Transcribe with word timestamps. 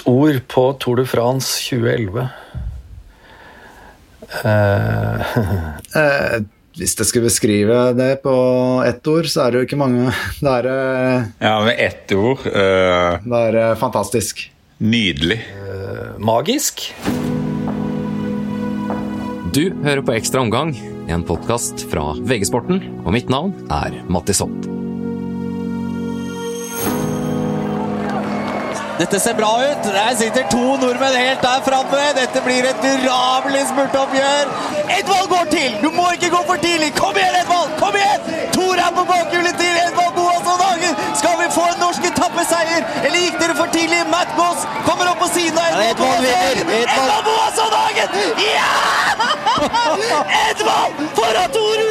ett 0.00 0.06
ord 0.08 0.40
på 0.48 0.72
Tour 0.80 0.96
de 0.96 1.06
France 1.06 1.58
2011 1.70 2.28
Uh, 4.44 5.18
uh, 5.96 6.36
hvis 6.78 6.92
jeg 6.94 7.08
skulle 7.08 7.26
beskrive 7.26 7.78
det 7.98 8.20
på 8.22 8.34
ett 8.86 9.02
ord, 9.10 9.26
så 9.26 9.42
er 9.42 9.50
det 9.50 9.58
jo 9.58 9.66
ikke 9.66 9.78
mange. 9.80 10.12
Det 10.38 10.52
er, 10.52 10.68
uh, 10.70 11.24
Ja, 11.42 11.56
med 11.66 11.82
ett 11.82 12.14
ord. 12.14 12.46
eh, 12.46 13.18
det 13.26 13.40
er 13.48 13.58
eh, 13.58 13.74
fantastisk. 13.80 14.44
nydelig. 14.78 15.40
Magisk. 16.22 16.92
Du 19.52 19.64
hører 19.82 20.06
på 20.06 20.14
Ekstra 20.14 20.44
omgang, 20.46 20.76
en 21.10 21.26
podkast 21.26 21.82
fra 21.90 22.12
VG-sporten, 22.22 22.84
og 23.02 23.10
mitt 23.18 23.28
navn 23.28 23.50
er 23.66 23.98
Mattis 24.06 24.38
Holt. 24.44 24.69
Dette 29.00 29.18
ser 29.18 29.34
bra 29.34 29.52
ut. 29.64 29.84
Der 29.84 30.16
sitter 30.16 30.42
to 30.52 30.76
nordmenn 30.76 31.14
helt 31.16 31.40
der 31.42 31.62
framme. 31.64 32.00
Dette 32.18 32.40
blir 32.44 32.66
et 32.68 32.82
durabelig 32.84 33.62
spurtoppgjør. 33.70 34.50
Edvald 34.98 35.28
går 35.34 35.46
til! 35.54 35.76
Du 35.84 35.88
må 35.98 36.04
ikke 36.16 36.28
gå 36.34 36.40
for 36.50 36.60
tidlig! 36.64 36.90
Kom 36.98 37.16
igjen, 37.16 37.38
Edvald! 37.40 37.70
Kom 37.80 37.96
igjen! 37.96 38.20
Tor 38.56 38.82
er 38.84 38.90
på 38.98 39.04
bakhjulet 39.12 39.56
til 39.62 39.78
Edvald 39.86 40.12
Boasson 40.18 40.60
Hagen! 40.66 41.00
Skal 41.20 41.38
vi 41.40 41.48
få 41.56 41.64
en 41.72 41.80
norsk 41.84 42.08
etappeseier, 42.10 42.84
eller 43.04 43.18
gikk 43.24 43.40
dere 43.40 43.56
for 43.62 43.72
tidlig? 43.76 44.02
Matt 44.12 44.34
Goss 44.36 44.66
kommer 44.88 45.12
opp 45.14 45.22
på 45.24 45.30
siden 45.32 45.62
av 45.64 45.80
Edvald 45.86 46.26
Boasson 46.26 46.74
Edvald 46.82 47.24
Boasson 47.30 47.78
Hagen! 47.78 48.10
Ja! 48.50 48.68
Edvald 50.44 51.06
foran 51.16 51.56
Tor! 51.56 51.89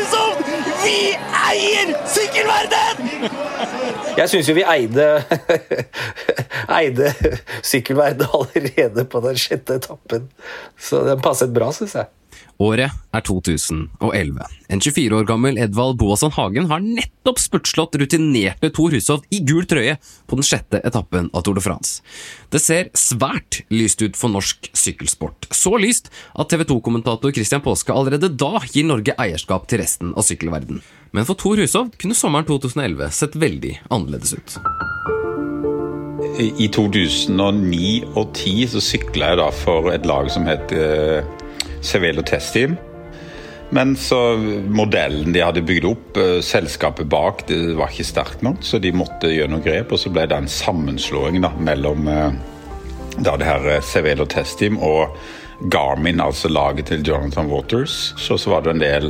Vi 0.89 1.13
eier 1.13 1.91
sykkelverden! 2.09 3.27
Jeg 4.17 4.31
syns 4.31 4.47
jo 4.49 4.55
vi 4.57 4.63
eide 4.65 5.05
Eide 6.79 7.11
sykkelverden 7.65 8.25
allerede 8.33 9.05
på 9.09 9.21
den 9.23 9.37
sjette 9.39 9.77
etappen. 9.79 10.25
Så 10.79 11.03
den 11.05 11.21
passet 11.21 11.53
bra, 11.53 11.69
syns 11.75 11.93
jeg. 11.99 12.09
Året 12.59 12.91
er 13.15 13.23
2011. 13.23 14.39
En 14.67 14.81
24 14.83 15.15
år 15.15 15.27
gammel 15.29 15.55
Edvald 15.63 15.95
Boasson 16.01 16.33
Hagen 16.35 16.65
har 16.67 16.83
nettopp 16.83 17.39
spurtslått 17.39 17.95
rutinerte 18.01 18.67
Thor 18.75 18.91
Hushovd 18.91 19.23
i 19.31 19.39
gul 19.47 19.63
trøye 19.63 19.93
på 20.27 20.35
den 20.35 20.43
sjette 20.43 20.81
etappen 20.83 21.29
av 21.31 21.45
Tour 21.47 21.55
de 21.55 21.63
France. 21.63 22.03
Det 22.51 22.59
ser 22.59 22.91
svært 22.99 23.61
lyst 23.71 24.03
ut 24.03 24.19
for 24.19 24.35
norsk 24.35 24.67
sykkelsport. 24.75 25.47
Så 25.55 25.71
lyst 25.79 26.11
at 26.35 26.51
TV 26.51 26.67
2-kommentator 26.67 27.31
Christian 27.31 27.63
Påske 27.63 27.95
allerede 27.95 28.27
da 28.27 28.59
gir 28.67 28.89
Norge 28.91 29.15
eierskap 29.15 29.71
til 29.71 29.79
resten 29.79 30.11
av 30.11 30.27
sykkelverden. 30.27 30.83
Men 31.15 31.31
for 31.31 31.39
Thor 31.39 31.63
Hushovd 31.63 31.95
kunne 32.01 32.17
sommeren 32.17 32.49
2011 32.49 33.15
sett 33.15 33.39
veldig 33.39 33.77
annerledes 33.87 34.35
ut. 34.35 34.59
I 36.43 36.67
2009 36.67 38.09
og 38.19 38.33
2010 38.35 38.73
så 38.75 38.83
sykla 38.83 39.31
jeg 39.31 39.39
da 39.39 39.51
for 39.63 39.93
et 39.95 40.03
lag 40.07 40.27
som 40.31 40.43
het 40.47 40.75
uh, 40.75 41.23
Cervelo 41.81 42.23
Test 42.25 42.53
Team. 42.53 42.77
Men 43.69 43.95
så 43.95 44.37
modellen 44.67 45.33
de 45.33 45.43
hadde 45.45 45.61
bygd 45.61 45.85
opp, 45.85 46.17
eh, 46.17 46.39
selskapet 46.41 47.09
bak, 47.09 47.43
det 47.47 47.75
var 47.77 47.91
ikke 47.93 48.07
sterkt 48.07 48.41
nok, 48.41 48.63
så 48.65 48.79
de 48.81 48.91
måtte 48.95 49.29
gjøre 49.29 49.53
noe 49.53 49.65
grep. 49.65 49.93
Og 49.93 50.01
så 50.01 50.09
ble 50.13 50.25
det 50.29 50.37
en 50.37 50.49
sammenslåing 50.49 51.41
da, 51.45 51.53
mellom 51.59 52.09
eh, 52.09 52.31
da 53.19 53.35
det 53.37 53.45
her 53.45 53.69
eh, 53.75 53.85
Cervelo 53.85 54.25
Test 54.25 54.59
Team 54.59 54.81
og 54.81 55.13
Garmin, 55.69 56.21
altså 56.23 56.49
laget 56.49 56.89
til 56.89 57.05
Jonathan 57.05 57.49
Waters. 57.51 58.13
Så, 58.17 58.37
så 58.37 58.55
var 58.55 58.65
det 58.65 58.73
en 58.73 58.83
del 58.83 59.09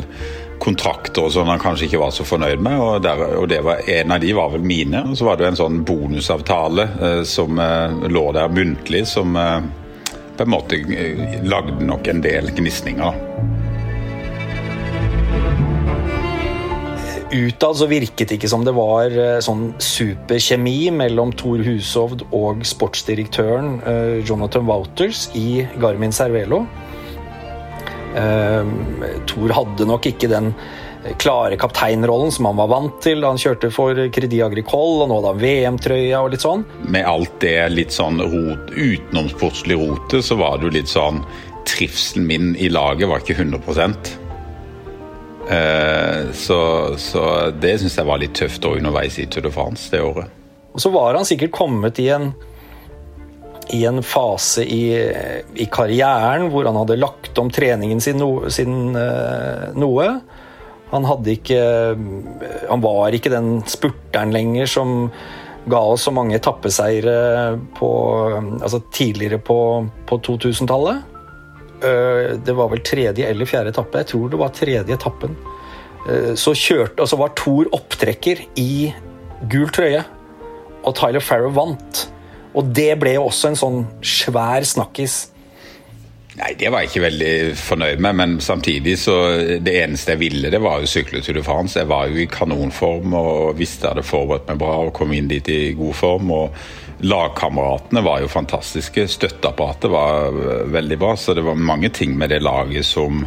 kontrakter 0.59 1.23
og 1.23 1.33
sånn 1.33 1.49
han 1.49 1.61
kanskje 1.61 1.87
ikke 1.87 2.01
var 2.01 2.11
så 2.11 2.25
fornøyd 2.27 2.61
med, 2.63 2.79
og, 2.83 3.03
der, 3.05 3.21
og 3.39 3.53
var, 3.63 3.83
en 3.87 4.11
av 4.15 4.23
de 4.23 4.33
var 4.35 4.51
vel 4.53 4.65
mine. 4.65 5.05
Og 5.07 5.17
så 5.19 5.27
var 5.27 5.39
det 5.39 5.49
en 5.49 5.59
sånn 5.59 5.83
bonusavtale 5.87 6.87
eh, 6.99 7.21
som 7.27 7.61
eh, 7.63 8.09
lå 8.11 8.25
der 8.35 8.51
muntlig, 8.53 9.05
som 9.09 9.37
eh, 9.39 9.59
på 10.39 10.45
en 10.47 10.53
måte 10.53 10.77
eh, 10.95 11.41
lagde 11.43 11.83
nok 11.83 12.07
en 12.07 12.21
del 12.23 12.51
gnisninger. 12.55 13.17
Utad 17.29 17.77
så 17.77 17.85
virket 17.91 18.31
det 18.31 18.39
ikke 18.39 18.49
som 18.49 18.63
det 18.65 18.73
var 18.77 19.11
eh, 19.11 19.41
sånn 19.43 19.73
superkjemi 19.83 20.93
mellom 20.95 21.33
Thor 21.37 21.59
Hushovd 21.65 22.23
og 22.31 22.63
sportsdirektøren 22.67 23.81
eh, 23.83 24.15
Jonathan 24.23 24.63
Wouters 24.69 25.27
i 25.37 25.65
Garmin 25.81 26.15
Cervelo. 26.15 26.63
Thor 29.29 29.51
hadde 29.53 29.85
nok 29.85 30.07
ikke 30.09 30.27
den 30.31 30.47
klare 31.19 31.57
kapteinrollen 31.59 32.31
som 32.31 32.49
han 32.49 32.57
var 32.59 32.71
vant 32.71 32.97
til 33.03 33.21
da 33.23 33.31
han 33.31 33.39
kjørte 33.39 33.71
for 33.71 33.97
Credit 34.13 34.41
Agricol, 34.45 35.03
og 35.03 35.11
nå 35.11 35.19
da 35.23 35.35
VM-trøya 35.39 36.23
og 36.23 36.33
litt 36.33 36.43
sånn. 36.43 36.65
Med 36.91 37.07
alt 37.07 37.37
det 37.43 37.57
litt 37.73 37.95
sånn 37.95 38.19
rot, 38.19 38.73
utenomsportslig 38.75 39.79
rotet, 39.79 40.25
så 40.25 40.39
var 40.39 40.59
det 40.59 40.69
jo 40.69 40.75
litt 40.81 40.91
sånn 40.91 41.23
Trivselen 41.69 42.25
min 42.25 42.53
i 42.57 42.69
laget 42.71 43.09
var 43.11 43.21
ikke 43.21 43.35
100 43.43 43.61
Eh, 45.49 46.31
så, 46.33 46.95
så 46.97 47.49
det 47.49 47.79
syns 47.81 47.95
jeg 47.97 48.05
var 48.05 48.21
litt 48.21 48.35
tøft 48.37 48.65
òg 48.69 48.77
underveis 48.77 49.15
i 49.17 49.25
Tour 49.25 49.47
de 49.47 49.51
France 49.53 49.89
det 49.89 50.03
året. 50.05 50.29
Og 50.77 50.83
så 50.83 50.91
var 50.93 51.17
han 51.17 51.25
sikkert 51.25 51.55
kommet 51.55 51.97
i 52.03 52.05
en, 52.13 52.29
i 53.73 53.81
en 53.89 54.03
fase 54.05 54.61
i, 54.61 54.83
i 55.57 55.65
karrieren 55.73 56.51
hvor 56.53 56.69
han 56.69 56.77
hadde 56.77 56.99
lagt 57.01 57.41
om 57.41 57.49
treningen 57.49 58.01
sin, 58.03 58.21
no, 58.21 58.45
sin 58.53 58.93
eh, 58.93 59.71
noe. 59.73 60.11
Han 60.89 61.05
hadde 61.05 61.35
ikke 61.35 61.59
Han 62.69 62.81
var 62.81 63.13
ikke 63.13 63.31
den 63.33 63.59
spurteren 63.69 64.33
lenger 64.33 64.69
som 64.69 65.11
ga 65.69 65.79
oss 65.91 66.07
så 66.07 66.11
mange 66.15 66.33
etappeseiere 66.37 67.13
altså 67.79 68.79
tidligere 68.95 69.37
på, 69.43 69.57
på 70.09 70.17
2000-tallet. 70.25 71.03
Eh, 71.83 72.37
Det 72.41 72.55
var 72.57 72.71
vel 72.71 72.81
tredje 72.81 73.27
eller 73.27 73.45
fjerde 73.45 73.73
etappe. 73.75 74.01
Jeg 74.01 74.09
tror 74.13 74.29
det 74.31 74.39
var 74.39 74.55
tredje 74.55 74.95
etappen. 74.95 75.35
Eh, 76.07 76.33
Så 76.39 76.55
kjørte, 76.57 77.03
altså 77.03 77.19
var 77.19 77.35
Thor 77.37 77.69
opptrekker 77.75 78.41
i 78.57 78.93
gul 79.51 79.69
trøye, 79.69 80.01
og 80.83 80.95
Tyler 80.95 81.21
Farrow 81.23 81.51
vant. 81.53 82.07
Og 82.55 82.73
det 82.73 82.95
ble 82.99 83.13
jo 83.19 83.27
også 83.27 83.51
en 83.51 83.59
sånn 83.59 83.79
svær 84.01 84.65
snakkis. 84.65 85.27
Nei, 86.39 86.53
det 86.55 86.69
var 86.71 86.83
jeg 86.85 86.93
ikke 86.93 87.03
veldig 87.03 87.31
fornøyd 87.59 88.01
med, 88.03 88.15
men 88.15 88.35
samtidig 88.39 88.93
så 89.01 89.15
Det 89.59 89.73
eneste 89.81 90.13
jeg 90.13 90.21
ville, 90.21 90.51
det 90.53 90.61
var 90.63 90.79
jo 90.79 90.87
sykle 90.87 91.19
Tour 91.23 91.35
de 91.35 91.43
France. 91.43 91.75
Jeg 91.79 91.89
var 91.89 92.07
jo 92.07 92.21
i 92.21 92.29
kanonform 92.31 93.15
og 93.19 93.57
visste 93.59 93.87
jeg 93.87 93.97
hadde 93.97 94.07
forberedt 94.07 94.47
meg 94.47 94.61
bra 94.61 94.77
og 94.85 94.93
kom 94.95 95.11
inn 95.15 95.27
dit 95.27 95.49
i 95.51 95.73
god 95.75 95.97
form. 95.99 96.31
og 96.31 96.55
Lagkameratene 96.99 98.03
var 98.03 98.21
jo 98.23 98.31
fantastiske. 98.31 99.07
Støtteapparatet 99.07 99.91
var 99.91 100.31
øh, 100.31 100.63
veldig 100.71 100.97
bra. 100.99 101.13
Så 101.19 101.35
det 101.35 101.43
var 101.43 101.59
mange 101.59 101.89
ting 101.95 102.15
med 102.17 102.31
det 102.31 102.41
laget 102.43 102.85
som, 102.87 103.25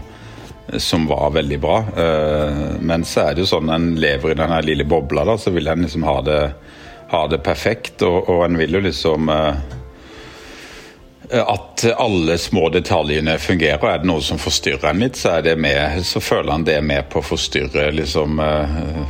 som 0.77 1.07
var 1.09 1.31
veldig 1.37 1.61
bra. 1.61 1.79
Eh, 1.97 2.63
Men 2.81 3.05
så 3.05 3.27
er 3.27 3.35
det 3.37 3.45
jo 3.45 3.53
sånn 3.53 3.73
en 3.73 3.93
lever 4.01 4.33
i 4.33 4.41
denne 4.41 4.61
lille 4.65 4.89
bobla, 4.89 5.25
da, 5.29 5.37
så 5.37 5.53
vil 5.53 5.69
en 5.69 5.85
liksom 5.85 6.05
ha 6.09 6.19
det, 6.25 6.41
ha 7.13 7.23
det 7.29 7.41
perfekt. 7.45 8.03
Og, 8.09 8.29
og 8.29 8.45
en 8.49 8.61
vil 8.61 8.77
jo 8.81 8.85
liksom 8.89 9.29
eh, 9.33 9.81
at 11.33 11.85
alle 11.97 12.39
små 12.39 12.69
detaljene 12.69 13.39
fungerer. 13.39 13.89
Er 13.89 14.03
det 14.03 14.09
noe 14.09 14.23
som 14.25 14.41
forstyrrer 14.41 14.91
en 14.91 15.03
litt, 15.03 15.17
så, 15.17 15.39
med, 15.57 16.03
så 16.05 16.21
føler 16.21 16.53
han 16.53 16.67
det 16.69 16.79
med 16.85 17.09
på 17.13 17.23
å 17.23 17.27
forstyrre 17.27 17.89
liksom, 17.97 18.41
eh, 18.43 19.03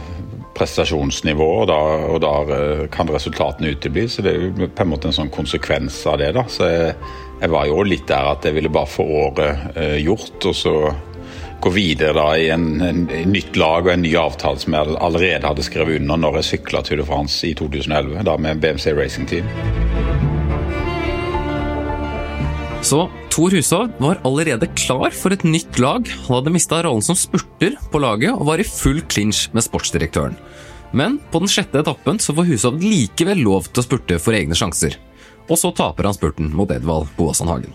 prestasjonsnivået, 0.54 1.62
og 1.62 1.66
da, 1.70 1.80
og 2.12 2.20
da 2.22 2.34
eh, 2.56 2.84
kan 2.92 3.10
resultatene 3.10 3.74
utebli. 3.74 4.06
Så 4.08 4.24
det 4.24 4.36
er 4.36 4.68
på 4.68 4.84
en 4.86 4.92
måte 4.92 5.10
en 5.10 5.18
sånn 5.18 5.32
konsekvens 5.34 6.02
av 6.06 6.20
det. 6.22 6.32
da. 6.36 6.46
Så 6.48 6.68
jeg, 6.70 6.94
jeg 7.42 7.54
var 7.54 7.70
jo 7.70 7.80
litt 7.86 8.06
der 8.10 8.34
at 8.34 8.46
jeg 8.46 8.58
ville 8.58 8.72
bare 8.72 8.90
få 8.90 9.06
året 9.26 9.76
eh, 9.76 9.98
gjort, 10.04 10.38
og 10.46 10.54
så 10.56 10.76
gå 11.62 11.70
videre 11.70 12.14
da 12.18 12.28
i 12.38 12.48
en, 12.50 12.66
en, 12.82 13.04
en, 13.06 13.30
nytt 13.30 13.56
lag 13.56 13.86
og 13.86 13.92
en 13.92 14.02
ny 14.02 14.16
avtale 14.18 14.58
som 14.58 14.74
jeg 14.74 14.96
allerede 14.98 15.46
hadde 15.46 15.66
skrevet 15.66 16.00
under 16.00 16.18
når 16.18 16.40
jeg 16.40 16.50
sykla 16.56 16.82
Tour 16.82 16.98
de 16.98 17.06
France 17.06 17.46
i 17.46 17.54
2011, 17.58 18.18
da 18.26 18.36
med 18.38 18.62
BMC 18.62 18.98
Racing 18.98 19.30
Team. 19.30 19.81
Så 22.82 23.05
Thor 23.31 23.55
Hushovd 23.55 23.94
var 24.02 24.19
allerede 24.26 24.67
klar 24.75 25.14
for 25.14 25.32
et 25.32 25.44
nytt 25.46 25.79
lag. 25.79 26.08
Han 26.26 26.37
hadde 26.40 26.52
mista 26.52 26.81
rollen 26.82 27.05
som 27.05 27.17
spurter 27.19 27.76
på 27.93 28.00
laget 28.02 28.34
og 28.34 28.49
var 28.50 28.61
i 28.61 28.67
full 28.67 28.99
clinch 29.06 29.46
med 29.55 29.62
sportsdirektøren. 29.62 30.34
Men 30.93 31.20
på 31.31 31.40
den 31.40 31.50
sjette 31.50 31.79
etappen 31.81 32.19
så 32.20 32.34
får 32.37 32.49
Hushovd 32.50 32.82
likevel 32.84 33.44
lov 33.46 33.70
til 33.70 33.84
å 33.84 33.87
spurte 33.87 34.19
for 34.20 34.37
egne 34.37 34.58
sjanser. 34.58 34.99
Og 35.46 35.55
så 35.61 35.70
taper 35.79 36.11
han 36.11 36.17
spurten 36.17 36.50
mot 36.55 36.70
Edvald 36.75 37.06
Boasson 37.17 37.50
Hagen. 37.50 37.73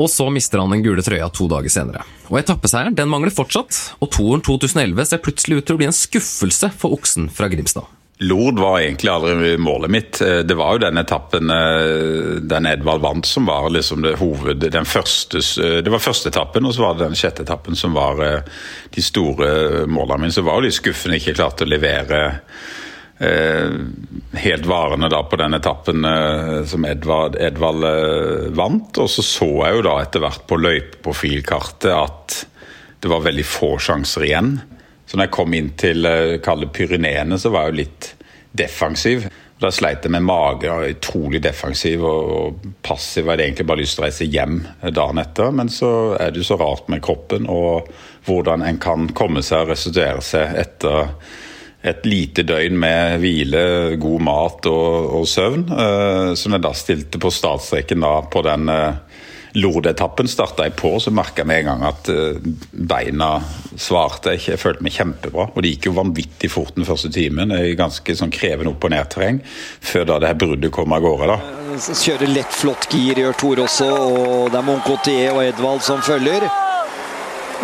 Og 0.00 0.08
så 0.12 0.28
mister 0.32 0.60
han 0.60 0.72
den 0.72 0.84
gule 0.84 1.02
trøya 1.04 1.28
to 1.32 1.48
dager 1.50 1.72
senere. 1.72 2.04
Og 2.28 2.38
Etappeseieren 2.40 2.96
den 2.96 3.10
mangler 3.10 3.32
fortsatt, 3.34 3.96
og 4.00 4.12
Toren 4.12 4.44
2011 4.44 5.08
ser 5.08 5.24
plutselig 5.24 5.60
ut 5.60 5.68
til 5.68 5.76
å 5.76 5.80
bli 5.80 5.88
en 5.88 5.96
skuffelse 5.96 6.70
for 6.76 6.96
oksen 6.96 7.28
fra 7.32 7.50
Grimstad. 7.52 7.88
Lord 8.20 8.58
var 8.60 8.80
egentlig 8.80 9.08
aldri 9.08 9.54
målet 9.56 9.90
mitt. 9.90 10.20
Eh, 10.20 10.42
Det 10.44 10.54
var 10.54 10.74
jo 10.76 10.82
den 10.82 11.00
etappen 11.00 11.50
eh, 11.50 12.40
den 12.44 12.66
Edvald 12.68 13.00
vant 13.00 13.26
som 13.26 13.46
var 13.48 13.70
liksom 13.72 14.02
det 14.04 14.18
hoved... 14.20 14.60
Den 14.60 14.84
første, 14.84 15.40
eh, 15.40 15.78
det 15.80 15.92
var 15.92 16.04
første 16.04 16.28
etappen, 16.28 16.68
og 16.68 16.76
så 16.76 16.84
var 16.84 16.98
det 16.98 17.08
den 17.08 17.16
sjette 17.16 17.46
etappen 17.46 17.78
som 17.78 17.96
var 17.96 18.20
de 18.20 19.02
store 19.02 19.86
målene 19.88 20.26
mine. 20.26 20.36
Så 20.36 20.44
var 20.44 20.60
jo 20.60 20.68
litt 20.68 20.76
skuffende 20.76 21.16
ikke 21.16 21.38
klarte 21.38 21.64
å 21.64 21.70
levere 21.72 22.20
eh, 23.24 23.72
helt 24.44 24.68
varende 24.68 25.08
da 25.12 25.22
på 25.24 25.40
den 25.40 25.56
etappen 25.56 26.04
eh, 26.04 26.58
som 26.68 26.84
Edvard, 26.84 27.40
Edvald 27.40 27.88
eh, 27.88 28.50
vant. 28.52 29.00
Og 29.00 29.08
så 29.08 29.24
så 29.24 29.48
jeg 29.64 29.78
jo 29.78 29.86
da 29.88 29.96
etter 30.02 30.24
hvert 30.26 30.44
på 30.44 30.60
løypeprofilkartet 30.60 31.94
at 31.96 32.42
det 33.00 33.08
var 33.08 33.24
veldig 33.24 33.48
få 33.48 33.78
sjanser 33.80 34.28
igjen. 34.28 34.58
Så 35.10 35.18
når 35.18 35.26
jeg 35.26 35.34
kom 35.34 35.54
inn 35.58 35.72
til 35.74 36.06
kalle 36.06 36.38
kalde 36.44 36.70
Pyreneene, 36.70 37.38
så 37.38 37.50
var 37.50 37.66
jeg 37.66 37.72
jo 37.72 37.80
litt 37.80 38.10
defensiv. 38.54 39.24
Da 39.60 39.72
sleit 39.74 40.06
jeg 40.06 40.14
med 40.14 40.22
mage, 40.24 40.70
utrolig 40.70 41.42
defensiv 41.42 42.04
og, 42.06 42.30
og 42.30 42.68
passiv. 42.86 43.24
Jeg 43.24 43.32
hadde 43.32 43.46
egentlig 43.48 43.66
bare 43.68 43.82
lyst 43.82 43.98
til 43.98 44.04
å 44.04 44.06
reise 44.06 44.28
hjem 44.30 44.60
dagen 44.94 45.20
etter, 45.20 45.50
men 45.52 45.72
så 45.72 45.90
er 46.14 46.30
det 46.30 46.44
jo 46.44 46.48
så 46.52 46.60
rart 46.62 46.86
med 46.92 47.02
kroppen 47.04 47.50
og 47.50 47.90
hvordan 48.28 48.62
en 48.64 48.78
kan 48.80 49.10
komme 49.18 49.42
seg 49.42 49.66
og 49.66 49.74
restituere 49.74 50.22
seg 50.24 50.54
etter 50.62 51.10
et 51.90 52.04
lite 52.04 52.44
døgn 52.44 52.76
med 52.76 53.18
hvile, 53.22 53.62
god 54.00 54.24
mat 54.24 54.66
og, 54.68 55.12
og 55.18 55.28
søvn. 55.28 55.66
Uh, 55.72 56.32
så 56.36 56.48
når 56.48 56.58
jeg 56.58 56.66
da 56.66 56.72
stilte 56.76 57.20
på 57.20 57.32
startstreken 57.32 58.04
da 58.04 58.14
på 58.30 58.44
den 58.44 58.68
uh, 58.68 59.00
Lord-etappen, 59.58 60.28
starta 60.30 60.66
jeg 60.68 60.76
på, 60.78 60.92
så 61.02 61.12
merka 61.14 61.42
jeg 61.42 61.50
med 61.50 61.62
en 61.62 61.68
gang 61.70 61.84
at 61.88 62.10
uh, 62.12 62.38
beina 62.70 63.30
svarte. 63.74 64.36
Jeg, 64.36 64.60
følte 64.60 64.86
meg 64.86 64.94
kjempebra. 64.94 65.48
Og 65.54 65.62
det 65.64 65.74
gikk 65.74 65.90
jo 65.90 65.96
vanvittig 65.98 66.50
fort 66.52 66.76
den 66.78 66.88
første 66.88 67.10
timen. 67.14 67.54
i 67.54 67.74
ganske 67.78 68.16
sånn 68.16 68.32
krevende 68.34 68.74
opp- 68.74 68.86
og 68.86 68.94
nedterreng 68.94 69.42
før 69.44 70.06
da 70.06 70.18
det 70.20 70.32
her 70.32 70.40
bruddet 70.40 70.74
kom 70.74 70.94
av 70.94 71.04
gårde. 71.04 71.30
da. 71.34 71.38
Kjører 71.80 72.34
lett 72.34 72.54
flott 72.54 72.88
gir, 72.90 73.18
gjør 73.18 73.38
Tor 73.40 73.62
også, 73.66 73.90
og 73.90 74.50
det 74.50 74.58
er 74.58 74.66
Moncotier 74.66 75.36
og 75.36 75.44
Edvald 75.46 75.86
som 75.86 76.02
følger. 76.04 76.46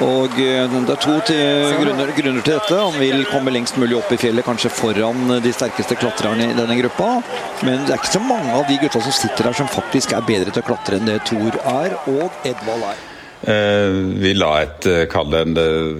Og 0.05 0.39
eh, 0.43 0.67
Det 0.69 0.93
er 0.93 1.01
to 1.01 1.17
til, 1.25 1.67
grunner, 1.81 2.13
grunner, 2.17 2.45
til 2.45 2.59
dette. 2.59 2.77
Han 2.77 2.99
vil 3.01 3.25
komme 3.31 3.55
lengst 3.55 3.79
mulig 3.81 3.97
opp 3.97 4.13
i 4.13 4.21
fjellet, 4.21 4.45
kanskje 4.45 4.73
foran 4.75 5.39
de 5.43 5.53
sterkeste 5.57 5.97
klatrerne 5.97 6.51
i 6.51 6.57
denne 6.59 6.77
gruppa. 6.83 7.21
Men 7.65 7.87
det 7.87 7.95
er 7.95 8.03
ikke 8.03 8.17
så 8.19 8.25
mange 8.25 8.53
av 8.59 8.67
de 8.69 8.79
gutta 8.83 9.01
som 9.01 9.15
sitter 9.15 9.49
her 9.49 9.57
som 9.57 9.71
faktisk 9.73 10.13
er 10.17 10.27
bedre 10.29 10.53
til 10.53 10.65
å 10.65 10.71
klatre 10.71 11.01
enn 11.01 11.09
det 11.09 11.23
Thor 11.29 11.61
er 11.81 11.97
og 12.13 12.43
Edvald 12.45 12.91
er. 12.93 13.05
Eh, 13.47 13.97
vi 14.21 14.33
la 14.35 14.51
et 14.65 14.87
eh, 14.89 15.03
kall 15.13 15.29
det 15.31 15.41
en 15.45 15.59
eh, 15.61 15.99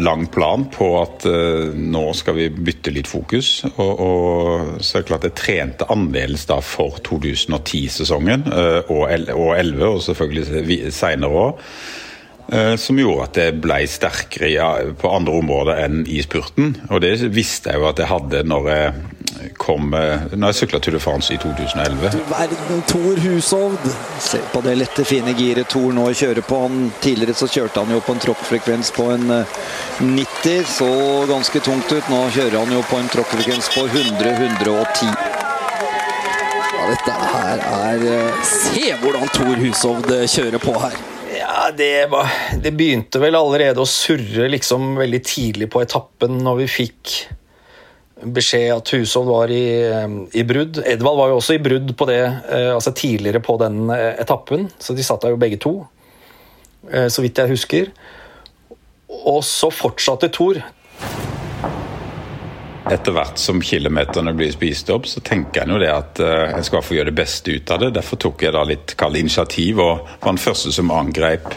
lang 0.00 0.22
plan 0.32 0.64
på 0.70 0.90
at 1.00 1.26
eh, 1.28 1.74
nå 1.74 2.04
skal 2.16 2.38
vi 2.38 2.46
bytte 2.50 2.94
litt 2.94 3.10
fokus. 3.10 3.52
Og, 3.74 3.90
og 4.00 4.82
så 4.82 4.98
er 4.98 5.02
det 5.02 5.10
klart 5.10 5.26
jeg 5.28 5.38
trente 5.38 5.88
annerledes 5.92 6.46
da 6.50 6.60
for 6.64 7.00
2010-sesongen 7.06 8.46
eh, 8.48 8.78
og 8.86 9.10
2011, 9.10 9.82
og 9.90 10.04
selvfølgelig 10.08 10.94
seinere 10.94 11.42
òg. 11.46 11.66
Eh, 12.52 12.76
som 12.76 12.98
gjorde 12.98 13.28
at 13.28 13.38
jeg 13.38 13.58
ble 13.62 13.78
sterkere 13.86 14.92
på 14.98 15.10
andre 15.14 15.36
områder 15.38 15.84
enn 15.84 16.02
i 16.10 16.18
spurten. 16.24 16.74
Og 16.90 16.98
det 17.04 17.14
visste 17.30 17.70
jeg 17.70 17.78
jo 17.78 17.86
at 17.92 18.00
jeg 18.02 18.10
hadde 18.10 18.42
når 18.48 18.70
jeg 18.72 19.52
kom 19.60 19.94
eh, 19.94 20.24
Når 20.34 20.50
jeg 20.50 20.56
sykla 20.58 20.80
Tour 20.82 20.96
de 20.96 21.00
France 21.00 21.34
i 21.34 21.38
2011. 21.38 22.10
Verden, 22.28 22.82
Tor 22.90 23.20
Hushovd. 23.22 23.86
Se 24.18 24.40
på 24.52 24.62
det 24.66 24.74
lette, 24.80 25.04
fine 25.06 25.34
giret 25.38 25.70
Tor 25.70 25.94
nå 25.94 26.08
kjører 26.10 26.42
på. 26.42 26.58
Han, 26.64 26.90
tidligere 27.04 27.38
så 27.38 27.46
kjørte 27.46 27.84
han 27.84 27.94
jo 27.94 28.02
på 28.02 28.16
en 28.16 28.24
tråkkfrekvens 28.26 28.90
på 28.98 29.06
en 29.14 29.28
90. 29.30 30.50
Eh, 30.50 30.66
så 30.66 30.90
ganske 31.30 31.62
tungt 31.62 31.94
ut. 31.94 32.10
Nå 32.10 32.24
kjører 32.34 32.58
han 32.58 32.74
jo 32.74 32.82
på 32.90 32.98
en 32.98 33.12
tråkkfrekvens 33.14 33.70
på 33.76 33.86
100-110. 33.86 35.14
Ja, 36.74 36.90
dette 36.90 37.16
her 37.30 37.64
er 37.68 38.04
Se 38.50 38.90
hvordan 39.04 39.32
Tor 39.38 39.54
Hushovd 39.62 40.12
kjører 40.34 40.66
på 40.66 40.76
her. 40.82 40.98
Det, 41.76 42.06
var, 42.10 42.30
det, 42.62 42.72
begynte 42.74 43.20
vel 43.22 43.36
allerede 43.38 43.82
å 43.82 43.88
surre 43.88 44.48
liksom 44.50 44.94
veldig 44.98 45.20
tidlig 45.26 45.68
på 45.70 45.82
etappen 45.84 46.40
når 46.44 46.62
vi 46.62 46.66
fikk 46.70 47.14
beskjed 48.20 48.72
at 48.74 48.92
Hushovd 48.92 49.30
var 49.30 49.52
i, 49.54 49.64
i, 50.36 50.44
brudd. 50.44 50.82
Edvald 50.84 51.20
var 51.20 51.30
jo 51.30 51.38
også 51.38 51.56
i 51.56 51.62
brudd 51.62 51.94
på 51.96 52.08
det, 52.10 52.20
eh, 52.52 52.68
altså 52.74 52.92
tidligere 52.96 53.40
på 53.44 53.56
den 53.60 53.86
eh, 53.94 54.20
etappen, 54.20 54.68
så 54.78 54.96
de 54.96 55.06
satt 55.06 55.24
der 55.24 55.34
jo 55.34 55.40
begge 55.40 55.60
to. 55.62 55.74
Eh, 56.90 57.08
så 57.12 57.24
vidt 57.24 57.40
jeg 57.40 57.52
husker. 57.54 57.92
Og 59.08 59.40
så 59.46 59.70
fortsatte 59.72 60.30
Thor 60.32 60.60
etter 62.90 63.14
hvert 63.14 63.38
som 63.40 63.60
kilometerne 63.62 64.32
blir 64.36 64.52
spist 64.54 64.90
opp, 64.94 65.08
så 65.08 65.22
tenker 65.24 65.62
jeg 65.62 65.72
jo 65.72 65.80
det 65.82 65.90
at 65.92 66.22
uh, 66.22 66.56
jeg 66.56 66.66
skal 66.68 66.84
få 66.84 66.96
gjøre 66.98 67.10
det 67.12 67.18
beste 67.20 67.56
ut 67.56 67.74
av 67.74 67.84
det. 67.84 67.92
Derfor 67.98 68.20
tok 68.26 68.46
jeg 68.46 68.56
da 68.56 68.64
litt 68.66 68.96
kall 69.00 69.18
initiativ 69.20 69.82
og 69.82 70.08
var 70.20 70.32
den 70.32 70.42
første 70.42 70.74
som 70.74 70.92
angrep 70.94 71.52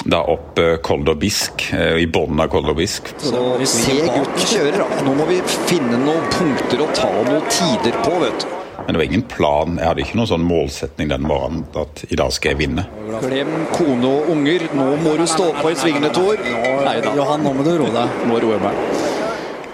da 0.00 0.22
opp 0.32 0.56
Koldobisk, 0.56 0.86
Kolder 0.86 1.18
Bisk, 1.20 1.66
uh, 1.76 1.98
i 2.00 2.06
bunnen 2.08 2.40
av 2.40 2.48
Kolder 2.52 2.76
Bisk. 2.78 3.12
Se 3.20 3.98
gutten 4.00 4.46
kjører, 4.46 4.80
da. 4.80 5.02
Nå 5.04 5.12
må 5.18 5.28
vi 5.28 5.42
finne 5.68 6.00
noen 6.00 6.24
punkter 6.32 6.80
å 6.86 6.88
ta 6.96 7.12
noen 7.20 7.44
tider 7.52 8.00
på, 8.00 8.16
vet 8.24 8.46
du. 8.46 8.56
Men 8.86 8.94
det 8.94 8.98
var 8.98 9.04
ingen 9.04 9.22
plan. 9.22 9.76
Jeg 9.78 9.86
hadde 9.86 10.02
ikke 10.02 10.16
noen 10.18 10.30
sånn 10.32 10.46
målsetning 10.48 11.10
den 11.12 11.22
morgenen 11.28 11.62
at 11.78 12.04
i 12.08 12.16
dag 12.18 12.32
skal 12.34 12.54
jeg 12.54 12.62
vinne. 12.62 12.86
Glem 13.22 13.52
kone 13.76 14.08
og 14.08 14.32
unger. 14.34 14.66
Nå 14.74 14.88
må 15.04 15.14
du 15.20 15.26
stå 15.30 15.50
på 15.60 15.70
i 15.70 15.78
svingene, 15.78 16.10
Tor. 16.16 16.40
Nei 16.40 16.98
da. 17.04 17.14
Johan, 17.14 17.44
nå 17.44 17.54
må 17.54 17.66
du 17.66 17.74
roe 17.76 17.94
deg. 17.94 18.20
Nå 18.26 18.40
roer 18.42 18.56
jeg 18.56 18.64
meg. 18.64 19.09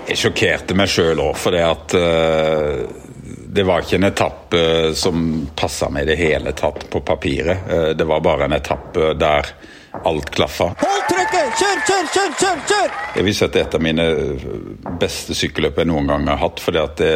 Jeg 0.06 0.20
sjokkerte 0.20 0.76
meg 0.78 0.90
sjøl 0.90 1.18
òg, 1.22 1.34
for 1.38 1.54
det 1.56 1.64
at 1.66 1.94
uh, 1.98 2.82
det 3.56 3.64
var 3.66 3.82
ikke 3.82 3.98
en 3.98 4.10
etappe 4.10 4.60
som 4.94 5.24
passa 5.56 5.88
meg 5.90 6.06
i 6.06 6.12
det 6.12 6.18
hele 6.20 6.52
tatt 6.56 6.86
på 6.92 7.02
papiret. 7.02 7.66
Uh, 7.66 7.90
det 7.98 8.06
var 8.06 8.22
bare 8.24 8.46
en 8.46 8.56
etappe 8.56 9.14
der 9.18 9.50
alt 10.04 10.30
klaffa. 10.30 10.70
Hold 10.82 11.06
trykket! 11.10 11.54
Kjør, 11.58 11.78
kjør, 11.88 12.10
kjør! 12.14 12.32
kjør, 12.40 12.64
kjør! 12.68 12.90
Jeg 13.16 13.24
vil 13.26 13.36
si 13.36 13.46
at 13.46 13.54
det 13.54 13.62
er 13.62 13.68
et 13.68 13.78
av 13.78 13.86
mine 13.86 14.06
beste 15.00 15.36
sykkelløp 15.36 15.80
jeg 15.80 15.90
noen 15.90 16.10
gang 16.10 16.28
har 16.28 16.42
hatt. 16.42 16.60
fordi 16.60 16.82
at 16.82 17.00
det, 17.00 17.12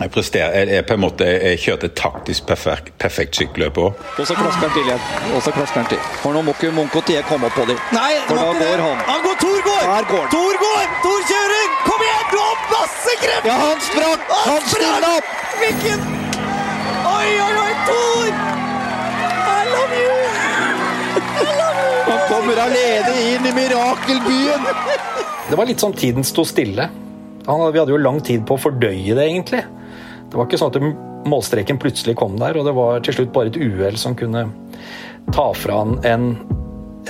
jeg, 0.00 0.10
presterer, 0.14 0.54
jeg, 0.58 0.68
jeg, 0.76 0.84
på 0.88 0.96
en 0.96 1.02
måte, 1.02 1.26
jeg 1.28 1.60
kjørte 1.60 1.90
et 1.90 1.96
taktisk 1.98 2.46
perfekt, 2.48 2.92
perfekt 3.02 3.40
sykkelløp 3.40 3.80
òg. 3.82 4.04
Og 4.16 4.24
så 4.28 4.36
klasker 4.38 4.68
han 4.68 4.76
til 4.76 4.86
igjen. 4.86 5.02
Og 5.34 5.42
så 5.44 5.52
klasker 5.56 5.82
han 5.82 5.90
til. 5.90 6.00
For 6.22 6.36
nå 6.36 6.44
må 6.46 6.54
ikke 6.56 6.72
Moncotier 6.76 7.26
komme 7.28 7.50
opp 7.50 7.58
på 7.58 7.66
dem. 7.68 7.80
Nei, 7.96 8.12
For 8.28 8.40
da 8.40 8.52
går 8.62 8.84
han. 8.86 9.02
Han 9.10 9.26
går, 9.26 9.36
Tor 9.40 9.49
går! 9.80 10.04
Går 10.10 10.22
han. 10.24 10.30
Tor 10.34 10.54
går! 10.64 10.84
Tor 11.04 11.20
kjører! 11.30 11.66
Kom 11.86 12.04
igjen, 12.06 12.24
du 12.30 12.38
har 12.38 12.56
masse 12.72 13.16
krefter! 13.22 13.48
Ja, 13.50 13.56
han 13.64 13.84
sprakk! 13.86 14.32
Han 14.46 14.62
stilla 14.68 15.12
opp! 15.18 15.34
Hvilken 15.60 16.08
Oi, 17.10 17.28
oi, 17.46 17.54
oi, 17.64 17.72
Tor! 17.88 18.30
I 19.20 19.62
love 19.72 20.00
you! 20.00 20.16
I 21.16 21.48
love 21.58 21.84
you! 21.84 22.00
Han 22.10 22.24
kommer 22.28 22.62
alene 22.66 23.14
inn 23.32 23.46
i 23.46 23.54
mirakelbyen. 23.56 24.66
Det 25.50 25.58
var 25.58 25.68
litt 25.68 25.82
sånn 25.82 25.96
tiden 25.96 26.26
sto 26.26 26.44
stille. 26.46 26.88
Vi 27.40 27.78
hadde 27.80 27.90
jo 27.90 27.98
lang 27.98 28.20
tid 28.22 28.44
på 28.46 28.54
å 28.56 28.60
fordøye 28.60 29.16
det, 29.16 29.24
egentlig. 29.26 29.64
Det 30.30 30.38
var 30.38 30.46
ikke 30.46 30.60
sånn 30.60 30.74
at 30.76 31.26
målstreken 31.30 31.80
plutselig 31.80 32.14
kom 32.20 32.36
der, 32.40 32.56
og 32.56 32.68
det 32.68 32.74
var 32.76 33.02
til 33.04 33.16
slutt 33.16 33.32
bare 33.34 33.50
et 33.50 33.58
uhell 33.58 33.98
som 34.00 34.14
kunne 34.18 34.46
ta 35.34 35.50
fra 35.56 35.80
han 35.82 35.98
en, 36.06 36.30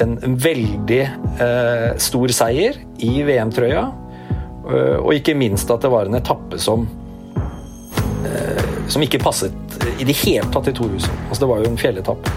en, 0.04 0.19
veldig 0.40 1.00
eh, 1.00 1.90
stor 2.00 2.33
seier 2.35 2.78
i 3.04 3.21
VM-trøya. 3.26 3.85
Eh, 4.71 4.97
og 5.00 5.14
ikke 5.16 5.37
minst 5.38 5.71
at 5.73 5.85
det 5.85 5.92
var 5.92 6.09
en 6.09 6.19
etappe 6.19 6.61
som 6.61 6.87
eh, 8.26 8.64
som 8.90 9.02
ikke 9.04 9.23
passet 9.23 9.76
i 10.00 10.07
det 10.07 10.16
hele 10.25 10.49
tatt 10.52 10.71
i 10.71 10.75
Torhuset. 10.76 11.12
Altså, 11.28 11.45
det 11.45 11.50
var 11.52 11.62
jo 11.62 11.71
en 11.71 11.78
fjelletappe. 11.80 12.33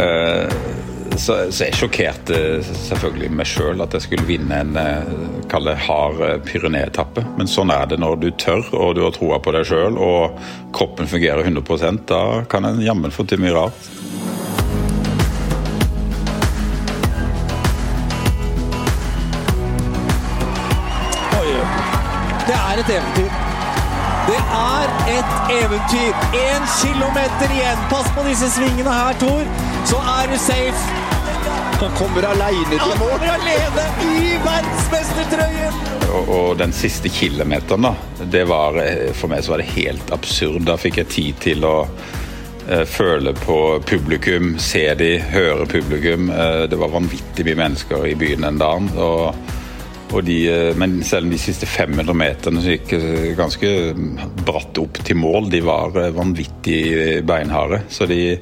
Eh, 0.00 0.54
så, 1.12 1.34
så, 1.52 1.66
jeg 1.66 1.76
sjokkerte 1.76 2.36
selvfølgelig 2.64 3.28
meg 3.36 3.48
sjøl 3.50 3.82
at 3.84 3.92
jeg 3.92 4.06
skulle 4.06 4.24
vinne 4.24 4.62
en 4.64 4.78
kall 5.52 5.68
det 5.68 5.74
hard 5.84 6.22
Pyrené-etappe. 6.48 7.26
Men 7.36 7.50
sånn 7.50 7.70
er 7.74 7.84
det 7.90 7.98
når 8.00 8.16
du 8.22 8.30
tør 8.40 8.64
og 8.72 8.94
du 8.96 9.02
har 9.04 9.12
troa 9.12 9.36
på 9.44 9.52
deg 9.52 9.68
sjøl 9.68 10.00
og 10.00 10.40
kroppen 10.72 11.10
fungerer 11.10 11.44
100% 11.44 12.06
Da 12.08 12.22
kan 12.48 12.64
en 12.64 12.80
jammen 12.80 13.12
få 13.12 13.28
til 13.28 13.44
mye 13.44 13.52
rart. 13.58 13.92
Et 22.82 22.94
eventyr. 22.96 23.30
Det 24.26 24.40
er 24.58 24.86
et 25.18 25.32
eventyr. 25.62 26.12
Én 26.38 26.64
kilometer 26.82 27.54
igjen. 27.54 27.78
Pass 27.90 28.08
på 28.16 28.24
disse 28.26 28.48
svingene 28.50 28.90
her, 28.90 29.14
Tor, 29.20 29.44
så 29.90 29.98
er 30.18 30.30
du 30.32 30.38
safe. 30.38 30.98
Han 31.82 31.94
kommer 31.98 32.26
aleine 32.26 32.70
til 32.70 32.78
Han 32.78 32.98
kommer 32.98 33.30
alene 33.34 33.86
i 34.06 34.34
verdensmestertrøyen! 34.44 35.78
Og, 36.12 36.28
og 36.28 36.58
den 36.58 36.74
siste 36.76 37.08
kilometeren, 37.08 37.86
da, 37.88 37.94
det 38.34 38.44
var 38.50 38.76
for 39.18 39.32
meg 39.32 39.42
så 39.42 39.54
var 39.54 39.62
det 39.62 39.70
helt 39.74 40.12
absurd. 40.14 40.62
Da 40.68 40.76
fikk 40.78 41.00
jeg 41.02 41.10
tid 41.14 41.40
til 41.42 41.66
å 41.66 41.76
eh, 42.68 42.84
føle 42.86 43.34
på 43.38 43.58
publikum, 43.88 44.54
se 44.62 44.84
de, 44.98 45.16
høre 45.32 45.66
publikum. 45.70 46.30
Eh, 46.30 46.62
det 46.70 46.78
var 46.78 46.94
vanvittig 46.94 47.46
mye 47.48 47.58
mennesker 47.64 48.06
i 48.10 48.14
byen 48.18 48.46
den 48.46 48.62
dagen. 48.62 48.92
og 48.98 49.61
de, 50.20 50.38
men 50.76 51.00
selv 51.06 51.32
de 51.32 51.40
siste 51.40 51.66
500 51.66 52.12
meterne 52.12 52.60
som 52.60 52.74
gikk 52.74 52.92
ganske 53.38 53.70
bratt 54.44 54.78
opp 54.82 55.00
til 55.06 55.16
mål, 55.16 55.48
de 55.52 55.62
var 55.64 55.96
vanvittig 56.12 57.22
beinharde. 57.24 57.80
Så 57.88 58.04
de, 58.10 58.36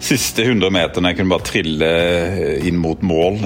siste 0.00 0.42
100 0.42 0.72
meterne 0.72 1.12
jeg 1.12 1.18
kunne 1.18 1.34
bare 1.34 1.46
trille 1.46 1.90
inn 2.66 2.78
mot 2.80 3.02
mål. 3.04 3.36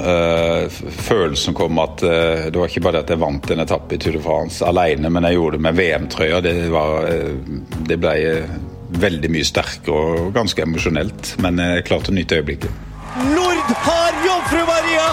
Følelsen 1.09 1.57
kom 1.57 1.81
at 1.83 2.05
det 2.05 2.55
var 2.55 2.71
ikke 2.71 2.85
bare 2.85 3.03
at 3.03 3.11
jeg 3.11 3.23
vant 3.23 3.51
en 3.51 3.65
etappe 3.65 3.97
i 3.97 4.01
Tour 4.03 4.19
de 4.19 4.23
France 4.23 4.65
alene, 4.67 5.11
men 5.11 5.27
jeg 5.29 5.39
gjorde 5.39 5.59
det 5.59 5.67
med 5.67 5.79
VM-trøya. 5.81 6.41
Det, 6.45 6.55
det 7.91 8.01
ble 8.01 8.15
veldig 8.95 9.31
mye 9.35 9.47
sterkere 9.49 10.11
og 10.15 10.35
ganske 10.37 10.63
emosjonelt, 10.63 11.35
men 11.43 11.59
jeg 11.59 11.87
klarte 11.89 12.13
å 12.13 12.17
nyte 12.17 12.39
øyeblikket. 12.39 12.83
Nord 13.35 13.75
har 13.87 14.23
Jomfru 14.27 14.63
Maria! 14.69 15.09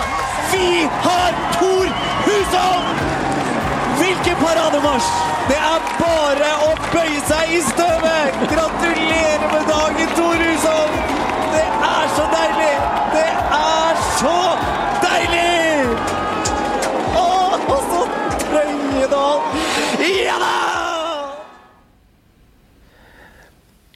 Vi 0.52 0.86
har 1.06 1.36
Tor 1.56 1.61
Hushovd! 2.62 2.98
Hvilken 4.00 4.36
parademarsj! 4.36 5.10
Det 5.50 5.58
er 5.58 5.80
bare 6.00 6.50
å 6.68 6.72
bøye 6.94 7.22
seg 7.28 7.54
i 7.58 7.62
støvet! 7.66 8.38
Gratulerer 8.52 9.48
med 9.52 9.68
dagen, 9.70 10.14
Tor 10.18 10.44
Hushovd! 10.46 10.96
Det 11.56 11.66
er 11.90 12.12
så 12.16 12.28
deilig! 12.32 12.74
Det 13.16 13.28
er 13.58 14.02
så 14.20 14.36
deilig! 15.04 15.50
Å, 17.18 17.28
så 17.90 18.04
Trøyedal! 18.46 19.42
Ja 20.12 20.38
da! 20.42 20.54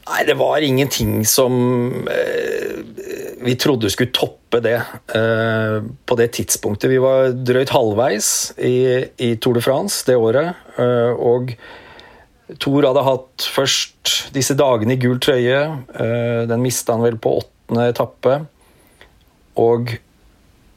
Nei, 0.05 0.21
det 0.27 0.37
var 0.37 0.63
ingenting 0.63 1.23
som 1.27 1.53
eh, 2.07 2.81
vi 3.45 3.55
trodde 3.59 3.89
skulle 3.93 4.13
toppe 4.15 4.44
det 4.63 4.77
eh, 5.17 5.77
på 6.05 6.17
det 6.19 6.27
tidspunktet. 6.37 6.89
Vi 6.91 6.99
var 7.01 7.33
drøyt 7.35 7.73
halvveis 7.73 8.29
i, 8.57 9.05
i 9.17 9.35
Tour 9.41 9.57
de 9.57 9.63
France 9.63 10.05
det 10.07 10.17
året. 10.19 10.55
Eh, 10.79 11.11
og 11.15 11.55
Thor 12.61 12.85
hadde 12.85 13.05
hatt 13.07 13.47
først 13.49 14.31
disse 14.35 14.55
dagene 14.57 14.95
i 14.95 15.01
gul 15.01 15.19
trøye. 15.23 15.61
Eh, 15.95 16.41
den 16.49 16.63
mista 16.63 16.95
han 16.95 17.05
vel 17.05 17.19
på 17.21 17.37
åttende 17.41 17.89
etappe. 17.91 18.39
Og 19.61 19.95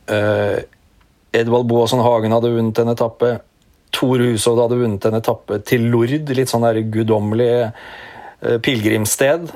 Edvald 0.09 1.67
Boasson 1.69 2.01
Hagen 2.01 2.33
hadde 2.33 2.55
vunnet 2.55 2.79
en 2.81 2.93
etappe. 2.95 3.35
Tor 3.93 4.23
Hushovd 4.23 4.63
hadde 4.63 4.79
vunnet 4.81 5.09
en 5.09 5.19
etappe 5.19 5.59
til 5.69 5.91
Lord, 5.93 6.31
litt 6.33 6.49
sånn 6.49 6.65
guddommelig 6.95 7.51
pilegrimssted. 8.65 9.51